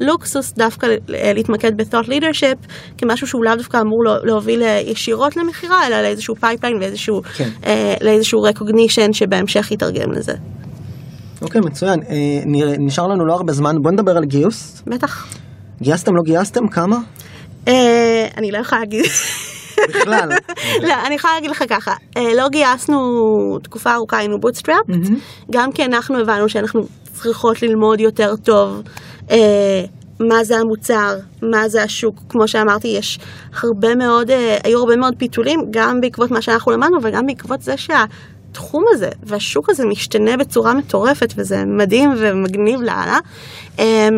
[0.00, 2.66] הלוקסוס דווקא להתמקד ב-thought leadership,
[2.98, 7.48] כמשהו שהוא לאו דווקא אמור לה- להוביל אה, ישירות למכירה, אלא לאיזשהו pipeline ואיזשהו, כן.
[7.66, 10.32] אה, לאיזשהו recognition שבהמשך יתרגם לזה.
[11.42, 12.00] אוקיי, מצוין.
[12.10, 12.16] אה,
[12.78, 14.82] נשאר לנו לא הרבה זמן, בוא נדבר על גיוס.
[14.86, 15.26] בטח.
[15.82, 16.68] גייסתם, לא גייסתם?
[16.68, 16.96] כמה?
[17.68, 19.04] אה, אני לא יכולה להגיד.
[19.88, 20.28] בכלל.
[20.82, 22.98] לא, אני יכולה להגיד לך ככה, אה, לא גייסנו
[23.62, 24.86] תקופה ארוכה, היינו bootstrap,
[25.50, 28.82] גם כי אנחנו הבנו שאנחנו צריכות ללמוד יותר טוב
[29.30, 29.84] אה,
[30.20, 33.18] מה זה המוצר, מה זה השוק, כמו שאמרתי, יש
[33.62, 34.30] הרבה מאוד,
[34.64, 39.70] היו הרבה מאוד פיתולים, גם בעקבות מה שאנחנו למדנו, וגם בעקבות זה שהתחום הזה והשוק
[39.70, 43.18] הזה משתנה בצורה מטורפת, וזה מדהים ומגניב לאללה.
[43.78, 44.08] אה,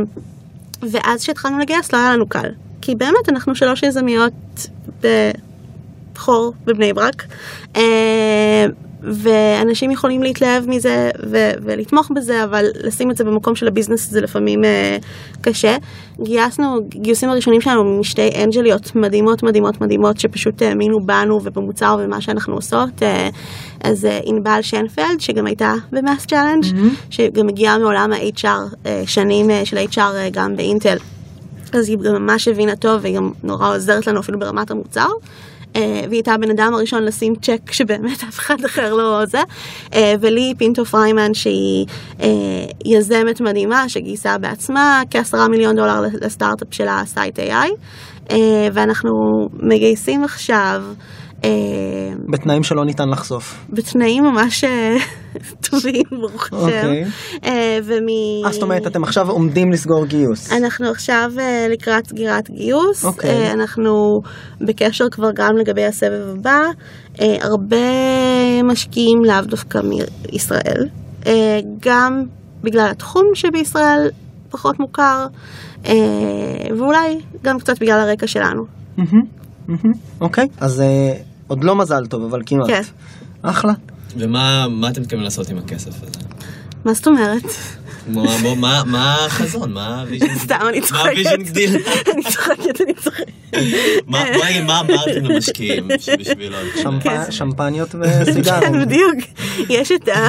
[0.90, 2.48] ואז כשהתחלנו לגייס לא היה לנו קל,
[2.86, 4.32] כי באמת אנחנו שלוש יזמיות
[5.02, 7.24] בחור בבני ברק,
[7.76, 8.66] אה,
[9.02, 14.10] ואנשים יכולים להתלהב מזה ו- ולתמוך בזה, אבל לשים את זה במקום של ה business
[14.10, 14.96] זה לפעמים אה,
[15.40, 15.76] קשה.
[16.22, 22.54] גייסנו, גיוסים הראשונים שלנו משתי אנג'ליות מדהימות מדהימות מדהימות שפשוט האמינו בנו ובמוצר ובמה שאנחנו
[22.54, 23.02] עושות.
[23.02, 23.28] אה,
[23.84, 26.64] אז אה, ענבל שנפלד, שגם הייתה ב MassChallenge,
[27.10, 28.46] שגם הגיעה מעולם ה-HR,
[28.86, 30.96] אה, שנים אה, של HR אה, גם באינטל.
[31.72, 35.08] אז היא גם ממש הבינה טוב, והיא גם נורא עוזרת לנו אפילו ברמת המוצר.
[35.76, 39.40] אה, והיא הייתה הבן אדם הראשון לשים צ'ק שבאמת אף אחד אחר לא זה.
[39.94, 41.86] אה, ולי פינטו פריימן שהיא
[42.20, 42.26] אה,
[42.84, 47.70] יזמת מדהימה שגייסה בעצמה כעשרה מיליון דולר לסטארט-אפ שלה, סייט AI.
[48.72, 49.10] ואנחנו
[49.52, 50.82] מגייסים עכשיו
[52.28, 53.66] בתנאים שלא ניתן לחשוף.
[53.70, 54.96] בתנאים ממש אה,
[55.70, 56.56] טובים, ברוך השם.
[56.56, 57.04] אוקיי.
[57.44, 58.06] אה, ומ...
[58.46, 60.52] אה, זאת אומרת, אתם עכשיו עומדים לסגור גיוס.
[60.52, 63.30] אנחנו עכשיו אה, לקראת סגירת גיוס, אוקיי.
[63.30, 64.20] אה, אנחנו
[64.60, 66.60] בקשר כבר גם לגבי הסבב הבא,
[67.20, 67.76] אה, הרבה
[68.64, 69.78] משקיעים לאו דווקא
[70.32, 70.88] מישראל,
[71.26, 72.22] אה, גם
[72.62, 74.10] בגלל התחום שבישראל
[74.50, 75.26] פחות מוכר,
[75.86, 75.94] אה,
[76.78, 78.62] ואולי גם קצת בגלל הרקע שלנו.
[78.96, 79.45] מהמם.
[80.20, 81.12] אוקיי, אז אה,
[81.46, 82.66] עוד לא מזל טוב, אבל כמעט.
[82.66, 82.82] כן.
[83.42, 83.72] אחלה.
[84.18, 86.20] ומה מה אתם מתכוונים לעשות עם הכסף הזה?
[86.84, 87.42] מה זאת אומרת?
[88.08, 89.72] מה- מה- מה- מה החזון?
[89.72, 90.34] מה ה vision?
[90.44, 91.06] סתם, אני מה צוחקת.
[91.10, 91.76] ה vision גדיל?
[92.14, 93.32] אני צוחקת, אני צוחקת.
[94.08, 96.56] מה אמרתם למשקיעים שבשבילו?
[96.82, 98.60] שמפ- שמפניות וסיגרים.
[98.72, 99.14] כן, בדיוק.
[99.68, 100.28] יש את ה...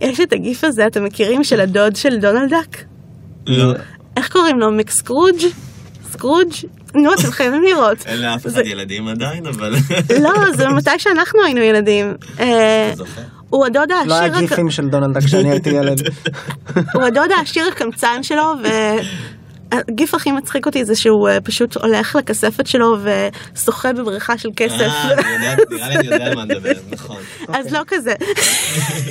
[0.00, 1.44] יש את הגיף הזה, אתם מכירים?
[1.44, 2.84] של הדוד של דונלד דאק?
[3.46, 3.72] לא.
[4.16, 4.70] איך קוראים לו?
[4.72, 5.42] מקסקרוג'?
[6.12, 6.52] סקרוג'?
[6.94, 8.06] נו, אתם חייבים לראות.
[8.06, 9.74] אין לאף אחד ילדים עדיין, אבל...
[10.20, 12.14] לא, זה מתי שאנחנו היינו ילדים.
[12.40, 12.92] אה.
[13.52, 16.00] הוא הדוד לא היה העשיר, גיפים של דונלד כשאני הייתי ילד.
[16.94, 18.54] הוא הדוד העשיר הקמצן שלו,
[19.72, 22.96] והגיף הכי מצחיק אותי זה שהוא אה, פשוט הולך לכספת שלו
[23.54, 24.80] ושוחה בבריכה של כסף.
[24.80, 25.38] אה,
[25.70, 27.20] נראה לי אני יודע על מה נדבר, נכון.
[27.48, 28.14] אז לא כזה.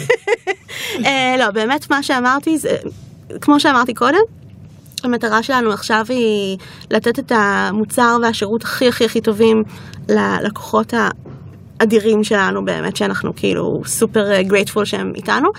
[1.05, 2.77] אה, לא, באמת מה שאמרתי זה,
[3.41, 4.40] כמו שאמרתי קודם,
[5.05, 6.57] המטרה שלנו עכשיו היא
[6.91, 9.63] לתת את המוצר והשירות הכי הכי הכי טובים
[10.09, 10.93] ללקוחות
[11.79, 15.49] האדירים שלנו באמת, שאנחנו כאילו super grateful שהם איתנו,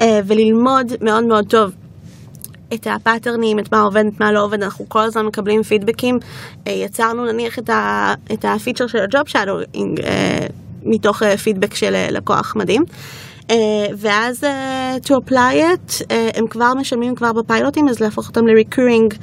[0.00, 1.70] אה, וללמוד מאוד מאוד טוב
[2.74, 6.18] את הפאטרנים, את מה עובד, את מה לא עובד, אנחנו כל הזמן מקבלים פידבקים.
[6.66, 10.00] אה, יצרנו נניח את, ה, את הפיצ'ר של ה job shadowing
[10.82, 12.84] מתוך אה, פידבק של אה, לקוח מדהים.
[13.50, 13.56] אה,
[13.96, 19.14] ואז אה, to apply it, אה, הם כבר משלמים כבר בפיילוטים, אז להפוך אותם ל-recurring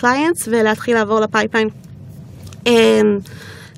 [0.00, 1.68] clients ולהתחיל לעבור ל pipeline
[2.66, 3.00] אה,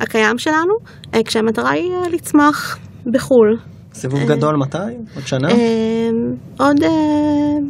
[0.00, 0.74] הקיים שלנו,
[1.14, 2.78] אה, כשהמטרה היא אה, לצמוח
[3.12, 3.58] בחו"ל.
[3.94, 4.78] סיבוב גדול מתי?
[5.14, 5.50] עוד שנה?
[5.50, 6.10] אה,
[6.58, 6.76] עוד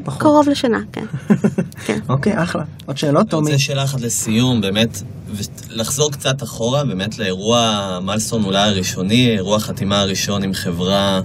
[0.05, 0.21] פחות.
[0.21, 1.05] קרוב לשנה, כן.
[1.87, 1.99] כן.
[2.09, 2.63] אוקיי, אחלה.
[2.87, 3.51] עוד שאלות, אני טומי?
[3.51, 5.03] רוצה שאלה אחת לסיום, באמת,
[5.71, 11.21] לחזור קצת אחורה, באמת לאירוע מלסון אולי הראשוני, אירוע החתימה הראשון עם חברה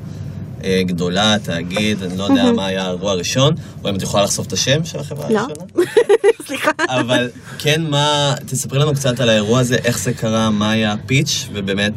[0.82, 3.54] גדולה, תאגיד, אני לא יודע מה היה האירוע הראשון,
[3.84, 5.40] או אם את יכולה לחשוף את השם של החברה לא.
[5.40, 5.66] הראשונה?
[6.48, 6.72] סליחה.
[6.90, 11.48] אבל כן, מה, תספרי לנו קצת על האירוע הזה, איך זה קרה, מה היה הפיץ',
[11.54, 11.94] ובאמת,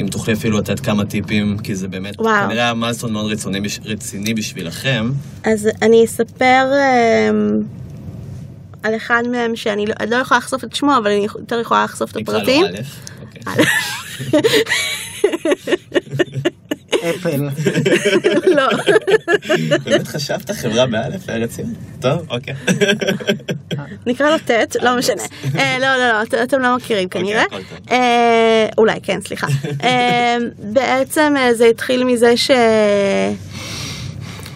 [0.00, 2.16] אם תוכלי אפילו לתת כמה טיפים, כי זה באמת.
[2.16, 5.10] כנראה היה מלסטון מאוד רציני, רציני בשבילכם.
[5.44, 6.72] אז אני אספר
[7.30, 7.62] אמ,
[8.82, 12.10] על אחד מהם שאני לא, לא יכולה לחשוף את שמו, אבל אני יותר יכולה לחשוף
[12.10, 12.64] את נקרא לו הפרטים.
[12.64, 12.68] א',
[13.20, 13.64] אוקיי.
[16.94, 17.48] אפל.
[18.56, 18.68] לא.
[19.84, 21.72] באמת חשבת חברה באלף, היה רציני?
[22.00, 22.54] טוב, אוקיי.
[24.06, 24.50] נקרא לו ט',
[24.82, 25.22] לא משנה.
[25.58, 27.42] אה, לא, לא, לא, את- אתם לא מכירים כנראה.
[27.42, 27.78] הכל טוב.
[27.90, 29.46] אה, אולי, כן, סליחה.
[29.82, 32.50] אה, בעצם זה התחיל מזה ש...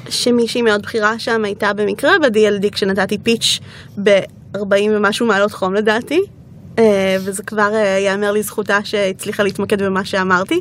[0.09, 3.59] שמישהי מאוד בכירה שם הייתה במקרה ב-DLD כשנתתי פיץ'
[4.03, 4.59] ב-40
[4.91, 6.21] ומשהו מעלות חום לדעתי.
[6.79, 10.61] אה, וזה כבר אה, ייאמר לזכותה שהצליחה להתמקד במה שאמרתי.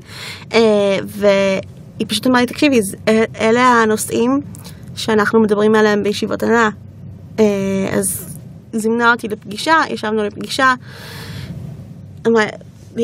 [0.54, 4.42] אה, והיא פשוט אמרה לי, תקשיבי, אה, אלה הנושאים
[4.96, 6.70] שאנחנו מדברים עליהם בישיבות הנאה.
[7.40, 7.46] אה,
[7.92, 8.38] אז
[8.74, 10.74] זימנה אותי לפגישה, ישבנו לפגישה.
[12.28, 12.44] אמרה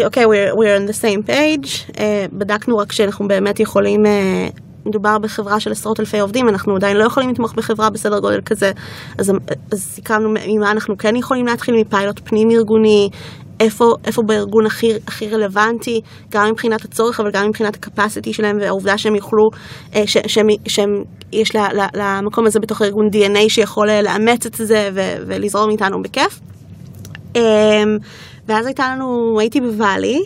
[0.05, 1.99] אוקיי, we're, we're on the same page.
[2.33, 4.05] בדקנו רק שאנחנו באמת יכולים,
[4.87, 8.71] מדובר בחברה של עשרות אלפי עובדים, אנחנו עדיין לא יכולים לתמוך בחברה בסדר גודל כזה.
[9.17, 9.31] אז,
[9.71, 13.09] אז סיכמנו ממה אנחנו כן יכולים להתחיל מפיילוט פנים ארגוני.
[13.59, 18.57] איפה, איפה בארגון הכי, הכי רלוונטי, גם מבחינת הצורך, אבל גם מבחינת ה capacity שלהם
[18.61, 19.43] והעובדה שהם יוכלו,
[19.95, 20.89] אה, ש, שהם, שהם,
[21.33, 25.69] יש ל- ל- למקום הזה בתוך הארגון DNA שיכול אה, לאמץ את זה ו, ולזרום
[25.69, 26.39] איתנו בכיף.
[27.35, 27.41] אמ,
[28.47, 30.19] ואז הייתה לנו, הייתי בוואלי,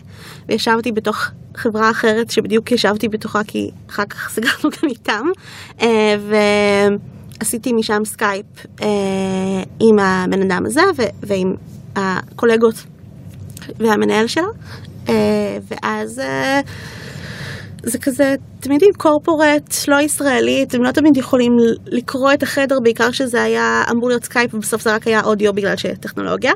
[0.50, 5.26] וישבתי בתוך חברה אחרת שבדיוק ישבתי בתוכה כי אחר כך סגרנו גם איתם,
[5.82, 6.16] אה,
[7.40, 8.46] ועשיתי משם סקייפ
[8.82, 8.88] אה,
[9.80, 10.82] עם הבן אדם הזה
[11.24, 11.56] ועם
[11.96, 12.76] הקולגות
[13.80, 14.48] והמנהל שלה,
[15.10, 16.22] אה, ואז...
[17.84, 23.12] זה כזה, אתם יודעים, corporate לא ישראלית, הם לא תמיד יכולים לקרוא את החדר, בעיקר
[23.12, 26.52] שזה היה אמור להיות סקייפ, ובסוף זה רק היה אודיו בגלל שטכנולוגיה.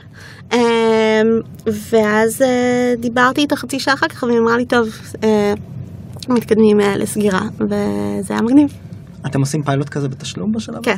[0.53, 0.59] אמ,
[1.89, 4.87] ואז אה, דיברתי איתה חצי שעה אחר כך, והיא אמרה לי, טוב,
[5.23, 5.53] אה,
[6.29, 8.73] מתקדמים אה, לסגירה, וזה היה מגניב.
[9.25, 10.95] אתם עושים פיילוט כזה בתשלום בשלב כן.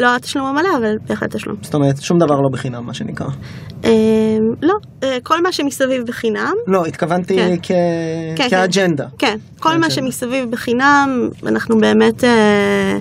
[0.00, 1.56] לא התשלום המלא, אבל בהחלט תשלום.
[1.62, 3.26] זאת אומרת, שום דבר לא בחינם, מה שנקרא.
[3.84, 3.90] אמ,
[4.62, 6.54] לא, אה, כל מה שמסביב בחינם.
[6.66, 7.56] לא, התכוונתי כן.
[7.62, 7.72] כ...
[8.36, 9.06] כן, כאג'נדה.
[9.18, 9.90] כן, כל מה.
[9.90, 12.98] שמסביב בחינם, אנחנו באמת, אה,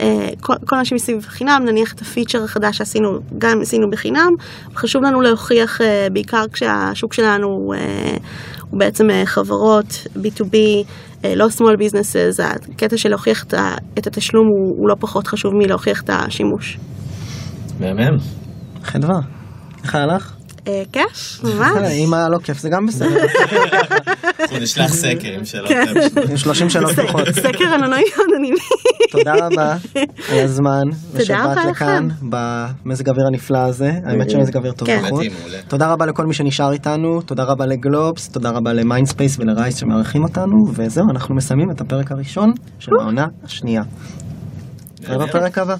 [0.00, 4.32] אה, כל, כל מה שמסביב בחינם, נניח את הפיצ'ר החדש שעשינו, גם עשינו בחינם,
[4.76, 5.80] חשוב לנו להוכיח,
[6.12, 7.46] בעיקר כשהשוק שלנו
[8.70, 10.82] הוא בעצם חברות, B2B, אה,
[11.36, 13.54] לא small businesses, הקטע של להוכיח את,
[13.98, 16.78] את התשלום הוא, הוא לא פחות חשוב מלהוכיח את השימוש.
[17.80, 18.16] מהמם.
[18.82, 19.18] חדווה.
[19.82, 20.35] איך היה לך?
[20.92, 21.92] כיף, ממש.
[21.92, 23.08] אם היה לא כיף זה גם בסדר.
[24.40, 25.68] אנחנו נשלח סקר עם שאלות.
[25.68, 25.84] כן.
[26.30, 27.28] עם 30 שאלות פתוחות.
[27.30, 28.58] סקר אנונימי.
[29.10, 29.76] תודה רבה
[30.32, 32.08] על הזמן, ושבאת רבה לכאן.
[32.22, 33.92] במזג האוויר הנפלא הזה.
[34.04, 35.02] האמת שמזג אוויר טוב כן.
[35.06, 35.24] בחוץ.
[35.40, 35.58] מעולה.
[35.68, 40.54] תודה רבה לכל מי שנשאר איתנו, תודה רבה לגלובס, תודה רבה למיינדספייס ולרייס שמארחים אותנו,
[40.74, 43.82] וזהו, אנחנו מסיימים את הפרק הראשון של העונה השנייה.
[45.00, 45.74] נתראה בפרק הבא.